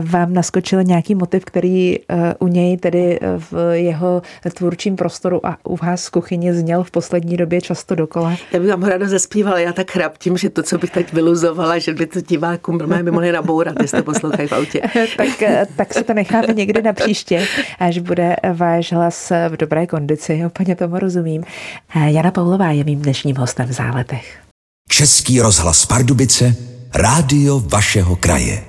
vám 0.00 0.34
naskočil 0.34 0.82
nějaký 0.82 1.14
motiv, 1.14 1.44
který 1.44 1.98
eh, 1.98 2.34
u 2.38 2.46
něj 2.46 2.76
tedy 2.76 3.20
v 3.38 3.72
jeho 3.72 4.22
tvůrčím 4.54 4.96
prostoru 4.96 5.46
a 5.46 5.58
u 5.64 5.76
vás 5.76 6.02
z 6.04 6.08
kuchyně 6.08 6.54
zněl 6.54 6.84
v 6.84 6.90
poslední 6.90 7.36
době 7.36 7.60
často 7.60 7.94
dokola. 7.94 8.36
Já 8.52 8.60
bych 8.60 8.70
vám 8.70 8.82
ráda 8.82 9.08
zaspívala, 9.08 9.58
já 9.58 9.72
tak 9.72 9.90
chraptím, 9.90 10.36
že 10.36 10.50
to, 10.50 10.62
co 10.62 10.78
bych 10.78 10.90
teď 10.90 11.12
vyluzovala, 11.12 11.78
že 11.78 11.94
by 11.94 12.06
to 12.06 12.20
divákům 12.20 12.78
by 12.78 13.10
mohli 13.10 13.32
nabourat, 13.32 13.74
jestli 13.82 13.98
to 13.98 14.04
poslouchají 14.04 14.48
v 14.48 14.52
autě. 14.52 14.80
tak 15.16 15.28
tak, 15.38 15.68
tak 15.76 15.94
se 15.94 16.04
to 16.04 16.14
necháme 16.14 16.54
někdy 16.54 16.82
na 16.82 16.92
příště, 16.92 17.46
až 17.78 17.98
bude 17.98 18.36
váš 18.52 18.92
hlas 18.92 19.32
v 19.48 19.56
dobré 19.56 19.86
kondici. 19.86 20.42
Úplně 20.46 20.76
tomu 20.76 20.98
rozumím. 20.98 21.44
Jana 22.06 22.30
Pavlová 22.30 22.70
je 22.70 22.84
mým 22.84 23.02
dnešním 23.02 23.36
hostem 23.36 23.68
v 23.68 23.72
záletech. 23.72 24.38
Český 24.88 25.40
rozhlas 25.40 25.86
Pardubice, 25.86 26.56
rádio 26.94 27.60
vašeho 27.60 28.16
kraje. 28.16 28.64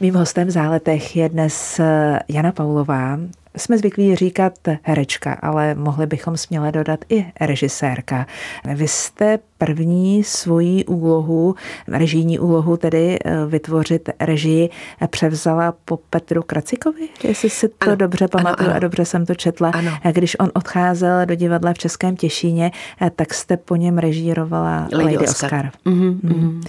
Mým 0.00 0.14
hostem 0.14 0.48
v 0.48 0.50
záletech 0.50 1.16
je 1.16 1.28
dnes 1.28 1.80
Jana 2.28 2.52
Paulová, 2.52 3.18
jsme 3.58 3.78
zvyklí 3.78 4.16
říkat 4.16 4.52
herečka, 4.82 5.38
ale 5.42 5.74
mohli 5.74 6.06
bychom 6.06 6.36
směle 6.36 6.72
dodat 6.72 7.00
i 7.08 7.26
režisérka. 7.40 8.26
Vy 8.74 8.88
jste 8.88 9.38
první 9.58 10.24
svoji 10.24 10.84
úlohu, 10.84 11.54
režijní 11.88 12.38
úlohu, 12.38 12.76
tedy 12.76 13.18
eh, 13.24 13.46
vytvořit 13.46 14.08
režii, 14.20 14.70
převzala 15.06 15.74
po 15.84 15.96
Petru 15.96 16.42
Kracikovi, 16.42 17.08
jestli 17.24 17.50
si 17.50 17.68
to 17.68 17.74
ano, 17.80 17.96
dobře 17.96 18.28
pamatuju 18.28 18.66
ano, 18.66 18.70
ano. 18.70 18.76
a 18.76 18.78
dobře 18.78 19.04
jsem 19.04 19.26
to 19.26 19.34
četla. 19.34 19.70
Ano. 19.70 19.90
Když 20.12 20.36
on 20.40 20.50
odcházel 20.54 21.26
do 21.26 21.34
divadla 21.34 21.72
v 21.72 21.78
Českém 21.78 22.16
Těšíně, 22.16 22.70
eh, 23.02 23.10
tak 23.16 23.34
jste 23.34 23.56
po 23.56 23.76
něm 23.76 23.98
režírovala 23.98 24.88
Lady, 24.92 25.04
Lady 25.04 25.18
Oscar. 25.18 25.48
Oscar. 25.48 25.70
Mm-hmm. 25.86 26.20
Mm-hmm. 26.20 26.60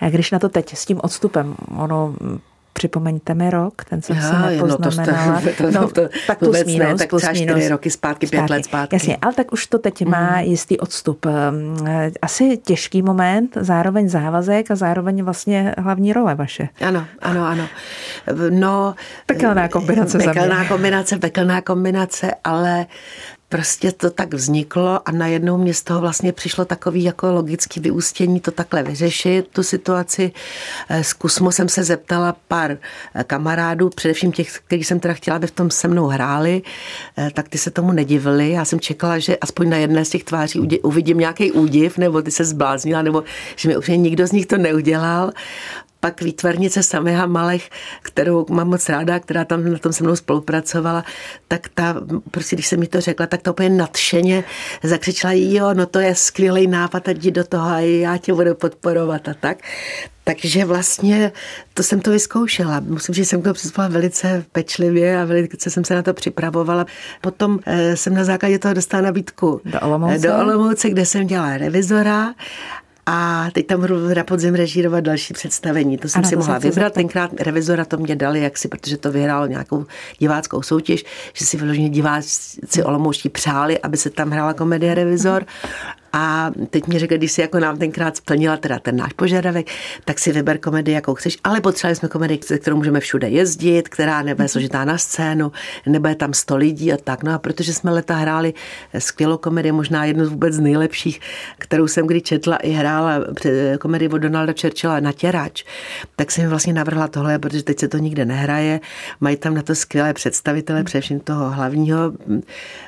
A 0.00 0.08
když 0.08 0.30
na 0.30 0.38
to 0.38 0.48
teď 0.48 0.74
s 0.74 0.84
tím 0.86 1.00
odstupem, 1.02 1.54
ono 1.76 2.14
Připomeňte 2.84 3.34
mi 3.34 3.50
rok, 3.50 3.84
ten 3.84 4.02
jsem 4.02 4.16
se 4.16 4.38
nepoznamenala. 4.50 5.40
No, 5.40 5.40
to, 5.56 5.62
to, 5.62 5.70
no, 5.80 5.88
to, 5.88 6.08
tak 6.26 6.38
plus 6.38 6.64
minus, 6.64 6.78
ne, 6.78 6.94
tak 6.94 7.08
plus 7.08 7.22
třeba 7.22 7.34
čtyři 7.34 7.54
minus. 7.54 7.70
roky 7.70 7.90
zpátky, 7.90 8.26
pět 8.26 8.50
let 8.50 8.64
zpátky. 8.64 8.96
Jasně, 8.96 9.16
ale 9.22 9.34
tak 9.34 9.52
už 9.52 9.66
to 9.66 9.78
teď 9.78 10.06
má 10.06 10.30
mm. 10.30 10.38
jistý 10.38 10.78
odstup. 10.78 11.26
Ehm, 11.26 11.76
asi 12.22 12.56
těžký 12.56 13.02
moment, 13.02 13.56
zároveň 13.60 14.08
závazek 14.08 14.70
a 14.70 14.74
zároveň 14.74 15.22
vlastně 15.22 15.74
hlavní 15.78 16.12
role 16.12 16.34
vaše. 16.34 16.68
Ano, 16.80 17.06
ano, 17.22 17.46
ano. 17.46 17.68
No, 18.50 18.94
pekelná 19.26 19.68
kombinace. 19.68 20.18
Pekelná 20.24 20.64
kombinace, 20.64 21.18
pekelná 21.18 21.60
kombinace, 21.60 22.30
ale 22.44 22.86
prostě 23.54 23.92
to 23.92 24.10
tak 24.10 24.34
vzniklo 24.34 25.08
a 25.08 25.12
najednou 25.12 25.58
mě 25.58 25.74
z 25.74 25.82
toho 25.82 26.00
vlastně 26.00 26.32
přišlo 26.32 26.64
takový 26.64 27.04
jako 27.04 27.32
logický 27.32 27.80
vyústění 27.80 28.40
to 28.40 28.50
takhle 28.50 28.82
vyřešit, 28.82 29.48
tu 29.52 29.62
situaci. 29.62 30.32
S 30.90 31.12
Kusmo 31.12 31.52
jsem 31.52 31.68
se 31.68 31.84
zeptala 31.84 32.36
pár 32.48 32.78
eh, 33.14 33.24
kamarádů, 33.24 33.90
především 33.90 34.32
těch, 34.32 34.60
kteří 34.66 34.84
jsem 34.84 35.00
teda 35.00 35.14
chtěla, 35.14 35.36
aby 35.36 35.46
v 35.46 35.50
tom 35.50 35.70
se 35.70 35.88
mnou 35.88 36.06
hráli, 36.06 36.62
eh, 37.18 37.30
tak 37.34 37.48
ty 37.48 37.58
se 37.58 37.70
tomu 37.70 37.92
nedivili. 37.92 38.50
Já 38.50 38.64
jsem 38.64 38.80
čekala, 38.80 39.18
že 39.18 39.36
aspoň 39.36 39.68
na 39.68 39.76
jedné 39.76 40.04
z 40.04 40.10
těch 40.10 40.24
tváří 40.24 40.60
uvidím 40.82 41.18
nějaký 41.18 41.52
údiv, 41.52 41.98
nebo 41.98 42.22
ty 42.22 42.30
se 42.30 42.44
zbláznila, 42.44 43.02
nebo 43.02 43.24
že 43.56 43.68
mi 43.68 43.76
úplně 43.76 43.96
nikdo 43.96 44.26
z 44.26 44.32
nich 44.32 44.46
to 44.46 44.58
neudělal 44.58 45.32
pak 46.04 46.22
výtvarnice 46.22 46.82
Samiha 46.82 47.26
Malech, 47.26 47.70
kterou 48.02 48.46
mám 48.50 48.68
moc 48.68 48.88
ráda, 48.88 49.18
která 49.18 49.44
tam 49.44 49.72
na 49.72 49.78
tom 49.78 49.92
se 49.92 50.04
mnou 50.04 50.16
spolupracovala, 50.16 51.04
tak 51.48 51.68
ta, 51.74 51.96
prostě 52.30 52.56
když 52.56 52.66
se 52.66 52.76
mi 52.76 52.86
to 52.86 53.00
řekla, 53.00 53.26
tak 53.26 53.42
to 53.42 53.52
úplně 53.52 53.68
nadšeně 53.68 54.44
zakřičela, 54.82 55.32
jo, 55.32 55.74
no 55.74 55.86
to 55.86 55.98
je 55.98 56.14
skvělý 56.14 56.66
nápad, 56.66 57.08
jdi 57.08 57.30
do 57.30 57.44
toho 57.44 57.70
a 57.70 57.78
já 57.80 58.16
tě 58.16 58.34
budu 58.34 58.54
podporovat 58.54 59.28
a 59.28 59.34
tak. 59.34 59.58
Takže 60.24 60.64
vlastně 60.64 61.32
to 61.74 61.82
jsem 61.82 62.00
to 62.00 62.10
vyzkoušela. 62.10 62.80
Musím 62.80 63.14
říct, 63.14 63.24
že 63.24 63.28
jsem 63.28 63.42
to 63.42 63.52
přispěla 63.52 63.88
velice 63.88 64.44
pečlivě 64.52 65.20
a 65.20 65.24
velice 65.24 65.70
jsem 65.70 65.84
se 65.84 65.94
na 65.94 66.02
to 66.02 66.14
připravovala. 66.14 66.86
Potom 67.20 67.58
eh, 67.66 67.96
jsem 67.96 68.14
na 68.14 68.24
základě 68.24 68.58
toho 68.58 68.74
dostala 68.74 69.02
nabídku 69.02 69.60
do 69.64 69.80
Olomouce, 69.80 70.28
do 70.28 70.36
Olomouce 70.36 70.90
kde 70.90 71.06
jsem 71.06 71.26
dělala 71.26 71.56
revizora 71.56 72.34
a 73.06 73.48
teď 73.52 73.66
tam 73.66 73.80
budu 73.80 74.14
na 74.14 74.24
podzim 74.24 74.54
režírovat 74.54 75.04
další 75.04 75.34
představení. 75.34 75.98
To 75.98 76.08
jsem 76.08 76.18
ano, 76.18 76.28
si 76.28 76.34
to 76.34 76.40
mohla 76.40 76.58
vybrat. 76.58 76.92
Tenkrát 76.92 77.40
revizora 77.40 77.84
to 77.84 77.96
mě 77.96 78.16
dali 78.16 78.40
jaksi, 78.40 78.68
protože 78.68 78.96
to 78.96 79.12
vyhrálo 79.12 79.46
nějakou 79.46 79.86
diváckou 80.18 80.62
soutěž, 80.62 81.04
že 81.32 81.46
si 81.46 81.56
vyloženě 81.56 81.90
diváci 81.90 82.84
Olomouští 82.84 83.28
přáli, 83.28 83.80
aby 83.80 83.96
se 83.96 84.10
tam 84.10 84.30
hrála 84.30 84.54
komedie 84.54 84.94
Revizor. 84.94 85.44
A 86.16 86.50
teď 86.70 86.86
mi 86.86 86.98
řekl, 86.98 87.16
když 87.16 87.32
si 87.32 87.40
jako 87.40 87.58
nám 87.60 87.78
tenkrát 87.78 88.16
splnila 88.16 88.56
teda 88.56 88.78
ten 88.78 88.96
náš 88.96 89.12
požadavek, 89.12 89.66
tak 90.04 90.18
si 90.18 90.32
vyber 90.32 90.58
komedii, 90.58 90.94
jakou 90.94 91.14
chceš, 91.14 91.38
ale 91.44 91.60
potřebovali 91.60 91.96
jsme 91.96 92.08
komedii, 92.08 92.38
kterou 92.38 92.76
můžeme 92.76 93.00
všude 93.00 93.28
jezdit, 93.28 93.88
která 93.88 94.22
nebude 94.22 94.48
složitá 94.48 94.84
na 94.84 94.98
scénu, 94.98 95.52
nebude 95.86 96.14
tam 96.14 96.34
sto 96.34 96.56
lidí 96.56 96.92
a 96.92 96.96
tak. 96.96 97.22
No 97.22 97.32
a 97.34 97.38
protože 97.38 97.74
jsme 97.74 97.90
leta 97.90 98.14
hráli 98.14 98.54
skvělou 98.98 99.36
komedii, 99.36 99.72
možná 99.72 100.04
jednu 100.04 100.26
z 100.26 100.28
vůbec 100.28 100.58
nejlepších, 100.58 101.20
kterou 101.58 101.88
jsem 101.88 102.06
kdy 102.06 102.20
četla 102.20 102.56
i 102.56 102.70
hrála 102.70 103.20
komedii 103.80 104.08
od 104.08 104.18
Donalda 104.18 104.52
Churchilla 104.60 105.00
na 105.00 105.12
těrač, 105.12 105.64
tak 106.16 106.30
jsem 106.30 106.44
mi 106.44 106.50
vlastně 106.50 106.72
navrhla 106.72 107.08
tohle, 107.08 107.38
protože 107.38 107.62
teď 107.62 107.80
se 107.80 107.88
to 107.88 107.98
nikde 107.98 108.24
nehraje. 108.24 108.80
Mají 109.20 109.36
tam 109.36 109.54
na 109.54 109.62
to 109.62 109.74
skvělé 109.74 110.12
představitele, 110.12 110.84
především 110.84 111.20
toho 111.20 111.50
hlavního 111.50 112.12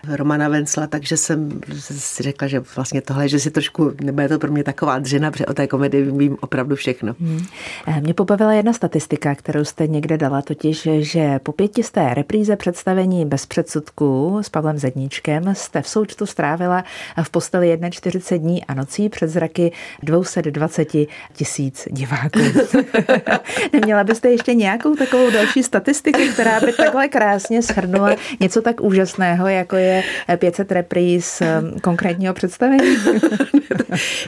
Romana 0.09 0.49
Vencla, 0.49 0.87
takže 0.87 1.17
jsem 1.17 1.61
si 1.91 2.23
řekla, 2.23 2.49
že 2.49 2.63
vlastně 2.77 3.03
to 3.03 3.16
tohle, 3.17 3.29
že 3.29 3.41
si 3.41 3.51
trošku, 3.51 3.93
nebude 4.01 4.29
to 4.29 4.39
pro 4.39 4.53
mě 4.53 4.65
taková 4.65 4.99
dřina, 4.99 5.31
protože 5.31 5.47
o 5.47 5.55
té 5.55 5.67
komedii 5.67 6.03
vím 6.03 6.37
opravdu 6.41 6.77
všechno. 6.77 7.15
Hmm. 7.21 7.45
Eh, 7.87 8.01
mě 8.01 8.15
pobavila 8.15 8.53
jedna 8.53 8.73
statistika, 8.73 9.35
kterou 9.35 9.65
jste 9.65 9.87
někde 9.87 10.19
dala, 10.19 10.43
totiž, 10.43 10.89
že 10.99 11.39
po 11.39 11.53
pětisté 11.53 12.15
repríze 12.15 12.57
představení 12.57 13.27
bez 13.27 13.47
předsudků 13.47 14.39
s 14.43 14.49
Pavlem 14.49 14.79
Zedníčkem 14.79 15.55
jste 15.55 15.83
v 15.83 15.89
součtu 15.89 16.27
strávila 16.27 16.85
v 17.23 17.31
posteli 17.31 17.79
41 17.91 18.39
dní 18.39 18.65
a 18.65 18.75
nocí 18.75 19.09
před 19.09 19.29
zraky 19.29 19.73
220 20.03 20.89
tisíc 21.33 21.89
diváků. 21.91 22.41
Neměla 23.73 24.05
byste 24.05 24.31
ještě 24.31 24.55
nějakou 24.55 24.95
takovou 24.95 25.31
další 25.31 25.63
statistiku, 25.63 26.21
která 26.33 26.61
by 26.61 26.73
takhle 26.73 27.09
krásně 27.09 27.63
shrnula 27.63 28.17
něco 28.41 28.63
tak 28.63 28.81
úžasného, 28.81 29.49
jako 29.49 29.77
je 29.77 30.03
500 30.37 30.73
repríz 30.73 31.41
eh, 31.41 31.63
konkrétního 31.83 32.35
představení? 32.35 32.97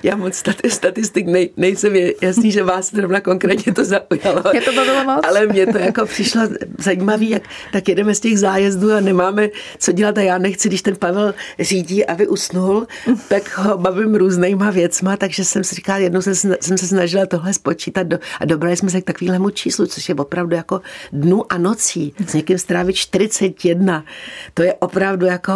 Já 0.02 0.16
moc 0.16 0.44
statistik 0.68 1.26
nej, 1.26 1.50
nejsem, 1.56 1.96
je 1.96 2.14
jasný, 2.22 2.52
že 2.52 2.62
vás 2.62 2.90
zrovna 2.90 3.20
konkrétně 3.20 3.72
to 3.74 3.84
zaujalo. 3.84 4.42
Mě 4.52 4.60
to 4.60 4.72
bylo 4.72 5.04
moc. 5.04 5.20
Ale 5.26 5.46
mně 5.46 5.66
to 5.66 5.78
jako 5.78 6.06
přišlo 6.06 6.42
zajímavý, 6.78 7.30
jak 7.30 7.42
tak 7.72 7.88
jedeme 7.88 8.14
z 8.14 8.20
těch 8.20 8.38
zájezdů 8.38 8.92
a 8.92 9.00
nemáme 9.00 9.48
co 9.78 9.92
dělat 9.92 10.18
a 10.18 10.20
já 10.20 10.38
nechci, 10.38 10.68
když 10.68 10.82
ten 10.82 10.96
Pavel 10.96 11.34
řídí, 11.60 12.06
aby 12.06 12.28
usnul, 12.28 12.86
tak 13.28 13.58
ho 13.58 13.78
bavím 13.78 14.14
různýma 14.14 14.70
věcma, 14.70 15.16
takže 15.16 15.44
jsem 15.44 15.64
si 15.64 15.74
říkala, 15.74 15.98
jednou 15.98 16.22
jsem, 16.22 16.34
jsem 16.34 16.78
se 16.78 16.86
snažila 16.86 17.26
tohle 17.26 17.52
spočítat 17.52 18.02
do, 18.02 18.18
a 18.40 18.44
dobrali 18.44 18.76
jsme 18.76 18.90
se 18.90 19.00
k 19.00 19.04
takovému 19.04 19.50
číslu, 19.50 19.86
což 19.86 20.08
je 20.08 20.14
opravdu 20.14 20.56
jako 20.56 20.80
dnu 21.12 21.52
a 21.52 21.58
nocí. 21.58 22.14
S 22.26 22.34
někým 22.34 22.58
strávit 22.58 22.96
41, 22.96 24.04
to 24.54 24.62
je 24.62 24.74
opravdu 24.74 25.26
jako, 25.26 25.52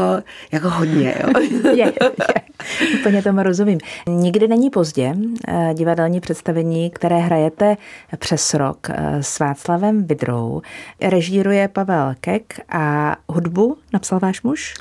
jako 0.52 0.70
hodně. 0.70 1.14
Jo? 1.22 1.40
Je, 1.70 1.76
je. 1.85 1.92
Úplně 3.12 3.22
tomu 3.22 3.42
rozumím. 3.42 3.79
Nikdy 4.09 4.48
není 4.48 4.70
pozdě. 4.70 5.14
Eh, 5.48 5.75
divadelní 5.75 6.20
představení, 6.20 6.90
které 6.90 7.18
hrajete 7.18 7.77
přes 8.18 8.55
rok 8.55 8.90
eh, 8.90 9.22
s 9.22 9.38
Václavem 9.38 10.07
Vidrou, 10.07 10.62
režíruje 11.01 11.68
Pavel 11.68 12.14
Kek 12.20 12.61
a 12.68 13.16
hudbu 13.29 13.77
napsal 13.92 14.18
váš 14.18 14.42
muž? 14.42 14.75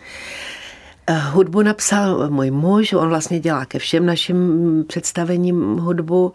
Eh, 1.08 1.20
hudbu 1.20 1.62
napsal 1.62 2.30
můj 2.30 2.52
muž, 2.52 2.94
on 2.94 3.10
vlastně 3.10 3.40
dělá 3.40 3.66
ke 3.66 3.80
všem 3.80 4.06
našim 4.06 4.50
představením 4.88 5.78
hudbu 5.78 6.34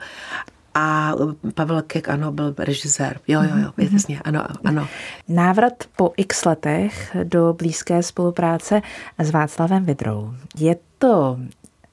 a 0.74 1.12
Pavel 1.54 1.82
Kek, 1.82 2.08
ano, 2.08 2.32
byl 2.32 2.54
režisér. 2.58 3.20
Jo, 3.28 3.42
jo, 3.42 3.48
jo, 3.48 3.70
mm-hmm. 3.78 3.92
jasně, 3.92 4.20
ano, 4.24 4.46
ano. 4.64 4.88
Návrat 5.28 5.84
po 5.96 6.12
x 6.16 6.44
letech 6.44 7.16
do 7.24 7.54
blízké 7.58 8.02
spolupráce 8.02 8.82
s 9.18 9.30
Václavem 9.30 9.84
Vidrou. 9.84 10.34
Je 10.58 10.76
to 10.98 11.38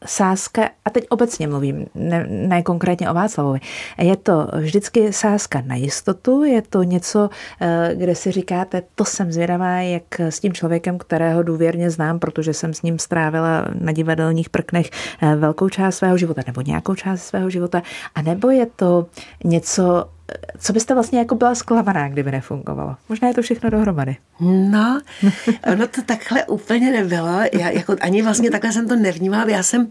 sázka, 0.06 0.70
a 0.86 0.89
teď 0.89 1.06
obecně 1.10 1.48
mluvím, 1.48 1.86
ne, 1.96 2.26
ne 2.30 2.62
konkrétně 2.62 3.10
o 3.10 3.13
Václavovi, 3.13 3.60
je 3.98 4.16
to 4.16 4.48
vždycky 4.54 5.13
sázka 5.13 5.63
na 5.66 5.76
jistotu, 5.76 6.44
je 6.44 6.62
to 6.62 6.84
něco, 6.84 7.30
eh, 7.62 7.92
kde 7.96 8.16
si 8.16 8.32
říkáte, 8.32 8.84
to 8.96 9.06
jsem 9.06 9.32
zvědavá, 9.32 9.70
jak 9.70 10.20
s 10.20 10.39
tím 10.39 10.54
člověkem, 10.54 10.98
kterého 10.98 11.44
důvěrně 11.44 11.89
znám, 11.89 12.20
protože 12.20 12.54
jsem 12.54 12.74
s 12.74 12.82
ním 12.82 13.00
strávila 13.00 13.66
na 13.80 13.92
divadelních 13.92 14.50
prknech 14.50 14.89
eh, 15.22 15.36
velkou 15.36 15.70
část 15.70 15.96
svého 15.96 16.18
života 16.18 16.42
nebo 16.48 16.62
nějakou 16.62 16.96
část 16.96 17.22
svého 17.22 17.50
života, 17.50 17.82
a 18.16 18.22
nebo 18.22 18.50
je 18.50 18.66
to 18.66 19.06
něco, 19.44 20.10
co 20.59 20.73
byste 20.73 20.93
vlastně 20.93 21.19
jako 21.19 21.36
byla 21.36 21.55
zklamaná, 21.55 22.09
kdyby 22.09 22.31
nefungovalo? 22.31 22.95
Možná 23.09 23.27
je 23.27 23.33
to 23.33 23.41
všechno 23.41 23.69
dohromady. 23.69 24.17
No, 24.39 25.01
ono 25.71 25.88
to 25.95 26.01
takhle 26.01 26.43
úplně 26.45 26.91
nebylo. 26.91 27.39
Já 27.53 27.69
jako 27.69 27.95
ani 28.01 28.21
vlastně 28.21 28.51
takhle 28.51 28.71
jsem 28.71 28.88
to 28.88 28.95
nevnímala. 28.95 29.45
Já 29.49 29.63
jsem 29.63 29.88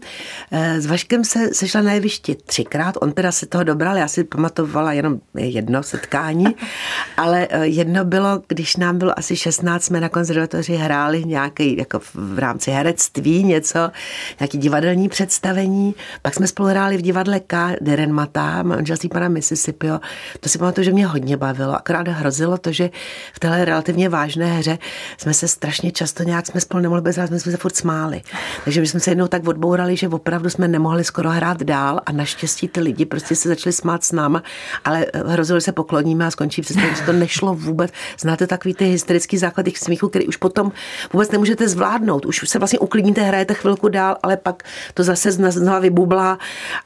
eh, 0.51 0.81
s 0.81 0.85
Vaškem 0.85 1.23
se 1.23 1.53
sešla 1.53 1.81
na 1.81 1.93
jevišti 1.93 2.35
třikrát. 2.35 2.95
On 3.01 3.11
teda 3.11 3.31
se 3.31 3.45
toho 3.45 3.63
dobral, 3.63 3.97
já 3.97 4.07
si 4.07 4.23
pamatovala 4.23 4.93
jenom 4.93 5.19
jedno 5.37 5.83
setkání, 5.83 6.45
ale 7.17 7.47
eh, 7.49 7.65
jedno 7.65 8.05
bylo, 8.05 8.41
když 8.47 8.75
nám 8.75 8.97
bylo 8.97 9.19
asi 9.19 9.35
16, 9.35 9.83
jsme 9.83 10.01
na 10.01 10.09
konzervatoři 10.09 10.75
hráli 10.75 11.25
nějaký, 11.25 11.77
jako 11.77 11.99
v 12.13 12.39
rámci 12.39 12.71
herectví 12.71 13.43
něco, 13.43 13.91
nějaký 14.39 14.57
divadelní 14.57 15.09
představení. 15.09 15.95
Pak 16.21 16.33
jsme 16.33 16.47
spolu 16.47 16.69
hráli 16.69 16.97
v 16.97 17.01
divadle 17.01 17.39
K. 17.39 17.75
Derenmata, 17.81 18.63
manželství 18.63 19.09
pana 19.09 19.27
Mississippio 19.27 19.99
to 20.39 20.49
si 20.49 20.57
pamatuju, 20.57 20.85
že 20.85 20.91
mě 20.91 21.05
hodně 21.05 21.37
bavilo. 21.37 21.75
Akorát 21.75 22.07
hrozilo 22.07 22.57
to, 22.57 22.71
že 22.71 22.89
v 23.33 23.39
téhle 23.39 23.65
relativně 23.65 24.09
vážné 24.09 24.53
hře 24.53 24.77
jsme 25.17 25.33
se 25.33 25.47
strašně 25.47 25.91
často 25.91 26.23
nějak 26.23 26.47
jsme 26.47 26.61
spolu 26.61 26.83
nemohli 26.83 27.01
bez 27.01 27.19
jsme 27.25 27.39
se 27.39 27.57
furt 27.57 27.75
smáli. 27.75 28.21
Takže 28.63 28.81
my 28.81 28.87
jsme 28.87 28.99
se 28.99 29.11
jednou 29.11 29.27
tak 29.27 29.47
odbourali, 29.47 29.97
že 29.97 30.07
opravdu 30.07 30.49
jsme 30.49 30.67
nemohli 30.67 31.03
skoro 31.03 31.29
hrát 31.29 31.63
dál 31.63 32.01
a 32.05 32.11
naštěstí 32.11 32.67
ty 32.67 32.79
lidi 32.79 33.05
prostě 33.05 33.35
se 33.35 33.49
začali 33.49 33.73
smát 33.73 34.03
s 34.03 34.11
náma, 34.11 34.43
ale 34.85 35.05
hrozilo, 35.25 35.59
že 35.59 35.63
se 35.63 35.71
pokloníme 35.71 36.25
a 36.25 36.31
skončí 36.31 36.61
přes 36.61 36.77
že 36.77 37.05
to 37.05 37.13
nešlo 37.13 37.53
vůbec. 37.55 37.91
Znáte 38.19 38.47
takový 38.47 38.73
ty 38.73 38.85
hysterický 38.85 39.37
základy 39.37 39.71
smíchu, 39.75 40.09
který 40.09 40.27
už 40.27 40.37
potom 40.37 40.71
vůbec 41.13 41.31
nemůžete 41.31 41.69
zvládnout. 41.69 42.25
Už 42.25 42.49
se 42.49 42.59
vlastně 42.59 42.79
uklidníte, 42.79 43.21
hrajete 43.21 43.53
chvilku 43.53 43.89
dál, 43.89 44.17
ale 44.23 44.37
pak 44.37 44.63
to 44.93 45.03
zase 45.03 45.31
znova 45.31 45.79
vybublá 45.79 46.37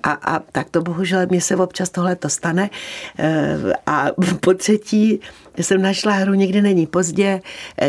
a, 0.03 0.11
a 0.11 0.39
tak 0.39 0.69
to 0.69 0.81
bohužel 0.81 1.27
mě 1.29 1.41
se 1.41 1.55
občas 1.55 1.89
tohle 1.89 2.15
to 2.15 2.29
stane. 2.29 2.69
A 3.85 4.07
po 4.39 4.53
třetí 4.53 5.19
jsem 5.57 5.81
našla 5.81 6.13
hru 6.13 6.33
Někdy 6.33 6.61
není 6.61 6.87
pozdě, 6.87 7.41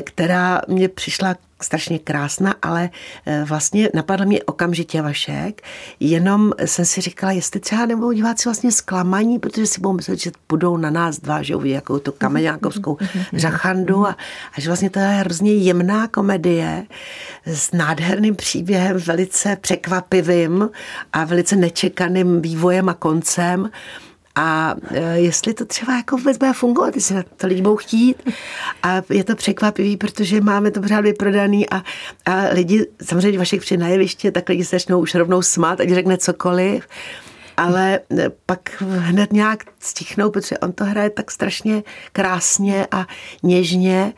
která 0.04 0.60
mě 0.68 0.88
přišla 0.88 1.34
strašně 1.62 1.98
krásná, 1.98 2.54
ale 2.62 2.90
eh, 3.26 3.44
vlastně 3.44 3.88
napadl 3.94 4.24
mě 4.24 4.42
okamžitě 4.42 5.02
Vašek, 5.02 5.62
jenom 6.00 6.52
jsem 6.64 6.84
si 6.84 7.00
říkala, 7.00 7.32
jestli 7.32 7.60
třeba 7.60 7.86
nebudou 7.86 8.12
diváci 8.12 8.48
vlastně 8.48 8.72
zklamaní, 8.72 9.38
protože 9.38 9.66
si 9.66 9.80
budou 9.80 9.92
myslet, 9.92 10.18
že 10.18 10.30
budou 10.48 10.76
na 10.76 10.90
nás 10.90 11.18
dva, 11.18 11.42
že 11.42 11.56
uvidí 11.56 11.74
jakou 11.74 11.98
tu 11.98 12.12
kameňákovskou 12.12 12.96
řachandu 13.32 14.06
a, 14.06 14.16
a 14.56 14.60
že 14.60 14.68
vlastně 14.68 14.90
to 14.90 14.98
je 14.98 15.06
hrozně 15.06 15.54
jemná 15.54 16.08
komedie 16.08 16.86
s 17.46 17.72
nádherným 17.72 18.36
příběhem, 18.36 18.96
velice 18.96 19.56
překvapivým 19.56 20.70
a 21.12 21.24
velice 21.24 21.56
nečekaným 21.56 22.42
vývojem 22.42 22.88
a 22.88 22.94
koncem 22.94 23.70
a 24.38 24.74
e, 24.90 25.18
jestli 25.18 25.54
to 25.54 25.64
třeba 25.64 25.96
jako 25.96 26.16
vůbec 26.16 26.38
bude 26.38 26.52
fungovat, 26.52 26.94
jestli 26.94 27.14
na 27.14 27.22
to 27.36 27.46
lidi 27.46 27.62
budou 27.62 27.76
chtít. 27.76 28.30
A 28.82 29.02
je 29.10 29.24
to 29.24 29.36
překvapivý, 29.36 29.96
protože 29.96 30.40
máme 30.40 30.70
to 30.70 30.80
pořád 30.80 31.00
vyprodaný 31.00 31.70
a, 31.70 31.76
a 32.26 32.34
lidi, 32.52 32.86
samozřejmě 33.02 33.38
vašich 33.38 33.60
při 33.60 33.76
na 33.76 33.88
tak 34.32 34.48
lidi 34.48 34.64
se 34.64 34.76
začnou 34.76 35.00
už 35.00 35.14
rovnou 35.14 35.42
smát, 35.42 35.80
ať 35.80 35.88
řekne 35.88 36.18
cokoliv 36.18 36.88
ale 37.58 38.00
e, 38.18 38.30
pak 38.46 38.82
hned 38.82 39.32
nějak 39.32 39.64
stichnou, 39.78 40.30
protože 40.30 40.58
on 40.58 40.72
to 40.72 40.84
hraje 40.84 41.10
tak 41.10 41.30
strašně 41.30 41.82
krásně 42.12 42.86
a 42.90 43.06
něžně 43.42 44.12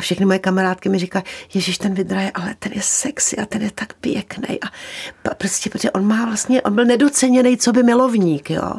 a 0.00 0.02
všechny 0.02 0.26
moje 0.26 0.38
kamarádky 0.38 0.88
mi 0.88 0.98
říkají, 0.98 1.24
Ježíš, 1.54 1.78
ten 1.78 1.94
Vidra 1.94 2.20
je, 2.20 2.30
ale 2.34 2.54
ten 2.58 2.72
je 2.72 2.82
sexy 2.82 3.36
a 3.36 3.46
ten 3.46 3.62
je 3.62 3.70
tak 3.74 3.92
pěkný. 3.94 4.58
A 4.62 5.34
prostě, 5.34 5.70
protože 5.70 5.90
on 5.90 6.06
má 6.06 6.24
vlastně, 6.24 6.62
on 6.62 6.74
byl 6.74 6.84
nedoceněný, 6.84 7.56
co 7.56 7.72
by 7.72 7.82
milovník, 7.82 8.50
jo. 8.50 8.72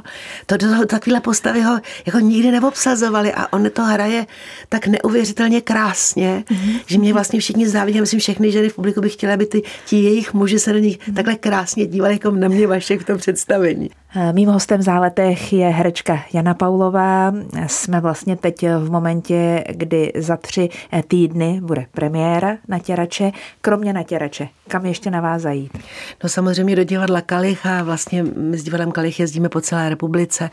To 0.46 0.58
do 0.58 0.86
takovéhle 0.86 1.22
postavy 1.22 1.62
ho 1.62 1.80
jako 2.06 2.20
nikdy 2.20 2.52
neobsazovali 2.52 3.34
a 3.34 3.54
on 3.54 3.70
to 3.70 3.84
hraje 3.84 4.26
tak 4.70 4.88
neuvěřitelně 4.88 5.62
krásně, 5.62 6.44
mm-hmm. 6.48 6.80
že 6.86 6.98
mě 6.98 7.14
vlastně 7.14 7.40
všichni 7.40 7.70
závidí, 7.70 8.02
myslím, 8.02 8.20
všechny 8.20 8.52
ženy 8.52 8.70
v 8.70 8.76
publiku 8.76 9.02
by 9.02 9.10
chtěly, 9.10 9.34
aby 9.34 9.46
ty, 9.46 9.62
ti 9.86 10.04
jejich 10.04 10.34
muži 10.34 10.60
se 10.60 10.74
na 10.74 10.80
nich 10.80 10.98
mm-hmm. 10.98 11.14
takhle 11.14 11.36
krásně 11.36 11.86
dívali, 11.86 12.14
jako 12.14 12.32
na 12.32 12.48
mě 12.48 12.68
vaše 12.68 12.98
v 12.98 13.06
tom 13.06 13.18
představení. 13.18 13.90
Mým 14.32 14.50
hostem 14.50 14.80
v 14.80 14.84
záletech 14.84 15.54
je 15.54 15.68
herečka 15.68 16.20
Jana 16.34 16.54
Paulová. 16.54 17.34
Jsme 17.68 18.02
vlastně 18.02 18.36
teď 18.36 18.66
v 18.80 18.92
momentě, 18.92 19.64
kdy 19.70 20.12
za 20.16 20.38
tři 20.38 20.70
týdny 21.12 21.62
bude 21.62 21.86
premiéra 21.92 22.58
Natěrače. 22.68 23.32
Kromě 23.62 23.94
Natěrače, 23.94 24.48
kam 24.68 24.86
ještě 24.86 25.12
na 25.12 25.22
vás 25.22 25.42
zajít? 25.42 25.78
No 26.24 26.30
samozřejmě 26.30 26.76
do 26.76 26.84
divadla 26.84 27.22
Kalich 27.22 27.66
a 27.66 27.84
vlastně 27.84 28.24
my 28.24 28.58
s 28.58 28.64
divadlem 28.64 28.92
Kalich 28.92 29.20
jezdíme 29.20 29.50
po 29.50 29.62
celé 29.62 29.90
republice, 29.90 30.50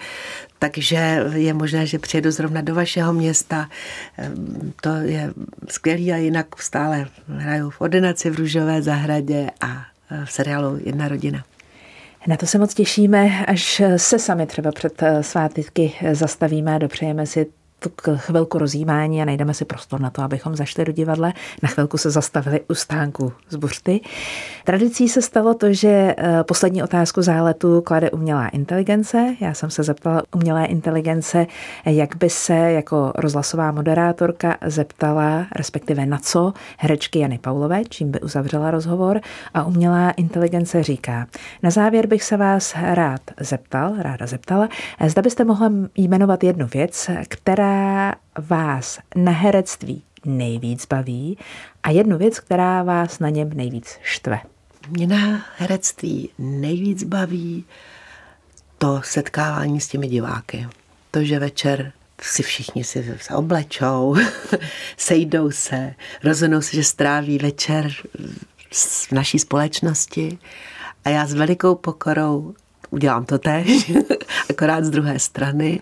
takže 0.58 1.24
je 1.34 1.54
možné, 1.54 1.86
že 1.86 1.98
přijedu 1.98 2.30
zrovna 2.30 2.60
do 2.60 2.74
vašeho 2.74 3.12
města. 3.12 3.68
Ehm, 4.16 4.72
to 4.80 4.94
je 4.94 5.32
skvělý 5.68 6.12
a 6.12 6.16
jinak 6.16 6.62
stále 6.62 7.06
hraju 7.28 7.70
v 7.70 7.80
ordinaci 7.80 8.30
v 8.30 8.38
Růžové 8.38 8.82
zahradě 8.82 9.50
a 9.60 9.84
v 10.24 10.32
seriálu 10.32 10.78
Jedna 10.84 11.08
rodina. 11.08 11.44
Na 12.26 12.36
to 12.36 12.46
se 12.46 12.58
moc 12.58 12.74
těšíme, 12.74 13.46
až 13.46 13.82
se 13.96 14.18
sami 14.18 14.46
třeba 14.46 14.72
před 14.72 15.02
svátky 15.20 15.92
zastavíme 16.12 16.74
a 16.74 16.78
dopřejeme 16.78 17.26
si 17.26 17.46
chvilku 18.16 18.58
rozjímání 18.58 19.22
a 19.22 19.24
najdeme 19.24 19.54
si 19.54 19.64
prostor 19.64 20.00
na 20.00 20.10
to, 20.10 20.22
abychom 20.22 20.56
zašli 20.56 20.84
do 20.84 20.92
divadla. 20.92 21.32
Na 21.62 21.68
chvilku 21.68 21.98
se 21.98 22.10
zastavili 22.10 22.60
u 22.68 22.74
stánku 22.74 23.32
z 23.48 23.56
Buřty. 23.56 24.00
Tradicí 24.64 25.08
se 25.08 25.22
stalo 25.22 25.54
to, 25.54 25.72
že 25.72 26.14
eh, 26.18 26.44
poslední 26.44 26.82
otázku 26.82 27.22
záletu 27.22 27.80
klade 27.80 28.10
umělá 28.10 28.48
inteligence. 28.48 29.36
Já 29.40 29.54
jsem 29.54 29.70
se 29.70 29.82
zeptala 29.82 30.22
umělé 30.34 30.64
inteligence, 30.64 31.46
jak 31.86 32.16
by 32.16 32.30
se 32.30 32.54
jako 32.54 33.12
rozhlasová 33.14 33.72
moderátorka 33.72 34.56
zeptala, 34.66 35.46
respektive 35.56 36.06
na 36.06 36.18
co, 36.18 36.52
herečky 36.78 37.18
Jany 37.18 37.38
Paulové, 37.38 37.84
čím 37.84 38.10
by 38.10 38.20
uzavřela 38.20 38.70
rozhovor. 38.70 39.20
A 39.54 39.64
umělá 39.64 40.10
inteligence 40.10 40.82
říká, 40.82 41.26
na 41.62 41.70
závěr 41.70 42.06
bych 42.06 42.22
se 42.22 42.36
vás 42.36 42.74
rád 42.82 43.20
zeptal, 43.40 43.94
ráda 43.98 44.26
zeptala, 44.26 44.68
zda 45.06 45.22
byste 45.22 45.44
mohla 45.44 45.72
jmenovat 45.96 46.44
jednu 46.44 46.66
věc, 46.74 47.10
která 47.28 47.67
vás 48.38 48.98
na 49.16 49.32
herectví 49.32 50.02
nejvíc 50.24 50.86
baví 50.86 51.38
a 51.82 51.90
jednu 51.90 52.18
věc, 52.18 52.40
která 52.40 52.82
vás 52.82 53.18
na 53.18 53.28
něm 53.28 53.50
nejvíc 53.54 53.98
štve. 54.02 54.40
Mě 54.88 55.06
na 55.06 55.44
herectví 55.56 56.30
nejvíc 56.38 57.04
baví 57.04 57.64
to 58.78 59.00
setkávání 59.04 59.80
s 59.80 59.88
těmi 59.88 60.08
diváky. 60.08 60.68
To, 61.10 61.24
že 61.24 61.38
večer 61.38 61.92
si 62.20 62.42
všichni 62.42 62.84
si 62.84 63.16
se 63.20 63.34
oblečou, 63.34 64.16
sejdou 64.96 65.50
se, 65.50 65.94
rozhodnou 66.24 66.60
se, 66.60 66.76
že 66.76 66.84
stráví 66.84 67.38
večer 67.38 67.90
v 68.72 69.12
naší 69.12 69.38
společnosti 69.38 70.38
a 71.04 71.08
já 71.08 71.26
s 71.26 71.34
velikou 71.34 71.74
pokorou 71.74 72.54
udělám 72.90 73.24
to 73.24 73.38
tež, 73.38 73.92
akorát 74.50 74.84
z 74.84 74.90
druhé 74.90 75.18
strany 75.18 75.80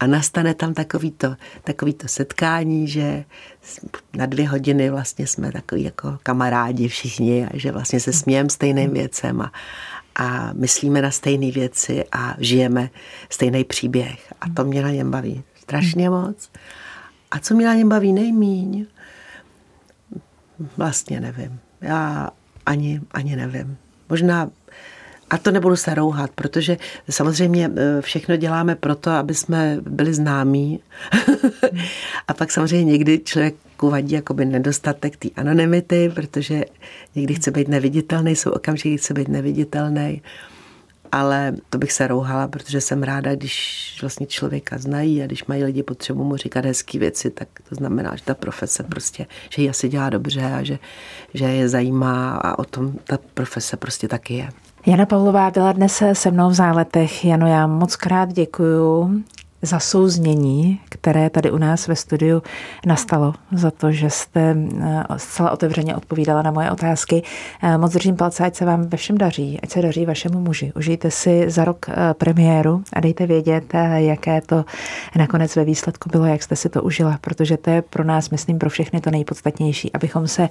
a 0.00 0.06
nastane 0.06 0.54
tam 0.54 0.74
takovýto, 0.74 1.36
takovýto 1.64 2.08
setkání, 2.08 2.88
že 2.88 3.24
na 4.16 4.26
dvě 4.26 4.48
hodiny 4.48 4.90
vlastně 4.90 5.26
jsme 5.26 5.52
takový 5.52 5.82
jako 5.82 6.18
kamarádi 6.22 6.88
všichni 6.88 7.46
a 7.46 7.50
že 7.54 7.72
vlastně 7.72 8.00
se 8.00 8.12
smějeme 8.12 8.50
stejným 8.50 8.92
věcem 8.92 9.40
a, 9.40 9.52
a 10.14 10.52
myslíme 10.52 11.02
na 11.02 11.10
stejné 11.10 11.50
věci 11.50 12.04
a 12.12 12.36
žijeme 12.38 12.90
stejný 13.30 13.64
příběh. 13.64 14.34
A 14.40 14.48
to 14.48 14.64
mě 14.64 14.82
na 14.82 14.90
něm 14.90 15.10
baví 15.10 15.42
strašně 15.54 16.10
moc. 16.10 16.50
A 17.30 17.38
co 17.38 17.54
mě 17.54 17.66
na 17.66 17.74
něm 17.74 17.88
baví 17.88 18.12
nejmíň? 18.12 18.86
Vlastně 20.76 21.20
nevím. 21.20 21.60
Já 21.80 22.30
ani, 22.66 23.00
ani 23.10 23.36
nevím. 23.36 23.76
Možná 24.08 24.50
a 25.30 25.38
to 25.38 25.50
nebudu 25.50 25.76
se 25.76 25.94
rouhat, 25.94 26.30
protože 26.34 26.76
samozřejmě 27.10 27.70
e, 27.76 28.02
všechno 28.02 28.36
děláme 28.36 28.74
proto, 28.74 29.10
aby 29.10 29.34
jsme 29.34 29.78
byli 29.82 30.14
známí. 30.14 30.80
a 32.28 32.34
pak 32.34 32.50
samozřejmě 32.50 32.92
někdy 32.92 33.18
člověku 33.18 33.90
vadí 33.90 34.14
jakoby 34.14 34.44
nedostatek 34.44 35.16
té 35.16 35.28
anonymity, 35.36 36.12
protože 36.14 36.64
někdy 37.14 37.34
chce 37.34 37.50
být 37.50 37.68
neviditelný, 37.68 38.36
jsou 38.36 38.50
okamžiky, 38.50 38.98
chce 38.98 39.14
být 39.14 39.28
neviditelný. 39.28 40.22
Ale 41.12 41.54
to 41.70 41.78
bych 41.78 41.92
se 41.92 42.06
rouhala, 42.06 42.48
protože 42.48 42.80
jsem 42.80 43.02
ráda, 43.02 43.34
když 43.34 43.98
vlastně 44.00 44.26
člověka 44.26 44.78
znají 44.78 45.22
a 45.22 45.26
když 45.26 45.44
mají 45.44 45.64
lidi 45.64 45.82
potřebu 45.82 46.24
mu 46.24 46.36
říkat 46.36 46.64
hezké 46.64 46.98
věci, 46.98 47.30
tak 47.30 47.48
to 47.68 47.74
znamená, 47.74 48.16
že 48.16 48.24
ta 48.24 48.34
profese 48.34 48.82
prostě, 48.82 49.26
že 49.50 49.62
ji 49.62 49.70
asi 49.70 49.88
dělá 49.88 50.10
dobře 50.10 50.44
a 50.44 50.62
že, 50.62 50.78
že 51.34 51.44
je 51.44 51.68
zajímá 51.68 52.36
a 52.36 52.58
o 52.58 52.64
tom 52.64 52.92
ta 53.04 53.18
profese 53.34 53.76
prostě 53.76 54.08
taky 54.08 54.34
je. 54.34 54.48
Jana 54.86 55.06
Pavlová 55.06 55.50
byla 55.50 55.72
dnes 55.72 56.02
se 56.12 56.30
mnou 56.30 56.48
v 56.48 56.54
záletech. 56.54 57.24
Jano, 57.24 57.46
já 57.46 57.66
moc 57.66 57.96
krát 57.96 58.32
děkuju 58.32 59.22
za 59.62 59.78
souznění, 59.80 60.80
které 60.88 61.30
tady 61.30 61.50
u 61.50 61.58
nás 61.58 61.88
ve 61.88 61.96
studiu 61.96 62.42
nastalo, 62.86 63.34
za 63.52 63.70
to, 63.70 63.92
že 63.92 64.10
jste 64.10 64.56
eh, 64.82 65.04
zcela 65.16 65.50
otevřeně 65.50 65.96
odpovídala 65.96 66.42
na 66.42 66.50
moje 66.50 66.70
otázky. 66.70 67.22
Eh, 67.62 67.78
moc 67.78 67.92
držím 67.92 68.16
palce, 68.16 68.44
ať 68.44 68.56
se 68.56 68.64
vám 68.64 68.82
ve 68.82 68.96
všem 68.96 69.18
daří, 69.18 69.60
ať 69.62 69.70
se 69.70 69.82
daří 69.82 70.06
vašemu 70.06 70.40
muži. 70.40 70.72
Užijte 70.76 71.10
si 71.10 71.50
za 71.50 71.64
rok 71.64 71.86
eh, 71.88 72.14
premiéru 72.14 72.82
a 72.92 73.00
dejte 73.00 73.26
vědět, 73.26 73.64
jaké 73.94 74.40
to 74.40 74.64
nakonec 75.16 75.56
ve 75.56 75.64
výsledku 75.64 76.08
bylo, 76.08 76.26
jak 76.26 76.42
jste 76.42 76.56
si 76.56 76.68
to 76.68 76.82
užila, 76.82 77.18
protože 77.20 77.56
to 77.56 77.70
je 77.70 77.82
pro 77.82 78.04
nás, 78.04 78.30
myslím, 78.30 78.58
pro 78.58 78.70
všechny 78.70 79.00
to 79.00 79.10
nejpodstatnější, 79.10 79.92
abychom 79.92 80.28
se 80.28 80.48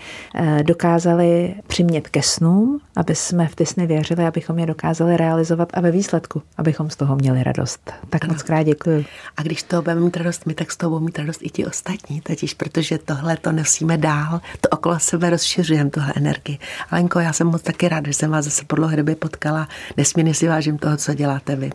dokázali 0.63 1.55
přimět 1.67 2.09
ke 2.09 2.21
snům, 2.21 2.79
aby 2.95 3.15
jsme 3.15 3.47
v 3.47 3.55
ty 3.55 3.65
sny 3.65 3.87
věřili, 3.87 4.25
abychom 4.25 4.59
je 4.59 4.65
dokázali 4.65 5.17
realizovat 5.17 5.69
a 5.73 5.81
ve 5.81 5.91
výsledku, 5.91 6.41
abychom 6.57 6.89
z 6.89 6.95
toho 6.95 7.15
měli 7.15 7.43
radost. 7.43 7.91
Tak 8.09 8.23
ano. 8.23 8.33
moc 8.33 8.43
krát 8.43 8.63
děkuji. 8.63 8.94
A 9.37 9.41
když 9.41 9.63
to 9.63 9.81
budeme 9.81 10.01
mít 10.01 10.17
radost 10.17 10.45
my, 10.45 10.53
tak 10.53 10.71
z 10.71 10.77
toho 10.77 10.89
budou 10.89 11.05
mít 11.05 11.19
radost 11.19 11.39
i 11.43 11.49
ti 11.49 11.65
ostatní, 11.65 12.21
totiž 12.21 12.53
protože 12.53 12.97
tohle 12.97 13.37
to 13.37 13.51
nosíme 13.51 13.97
dál, 13.97 14.41
to 14.61 14.69
okolo 14.69 14.99
sebe 14.99 15.29
rozšiřujeme, 15.29 15.89
tuhle 15.89 16.13
energii. 16.15 16.57
Alenko, 16.89 17.19
já 17.19 17.33
jsem 17.33 17.47
moc 17.47 17.61
taky 17.61 17.89
ráda, 17.89 18.07
že 18.07 18.13
jsem 18.13 18.31
vás 18.31 18.45
zase 18.45 18.65
po 18.65 18.75
dlouhé 18.75 18.97
době 18.97 19.15
potkala. 19.15 19.67
Nesmírně 19.97 20.33
si 20.33 20.47
vážím 20.47 20.77
toho, 20.77 20.97
co 20.97 21.13
děláte 21.13 21.55
vy. 21.55 21.69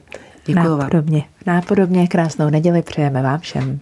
Děkuji 0.46 0.68
vám. 0.68 0.78
Nápodobně, 0.78 1.24
nápodobně 1.46 2.08
krásnou 2.08 2.50
neděli 2.50 2.82
přejeme 2.82 3.22
vám 3.22 3.40
všem. 3.40 3.80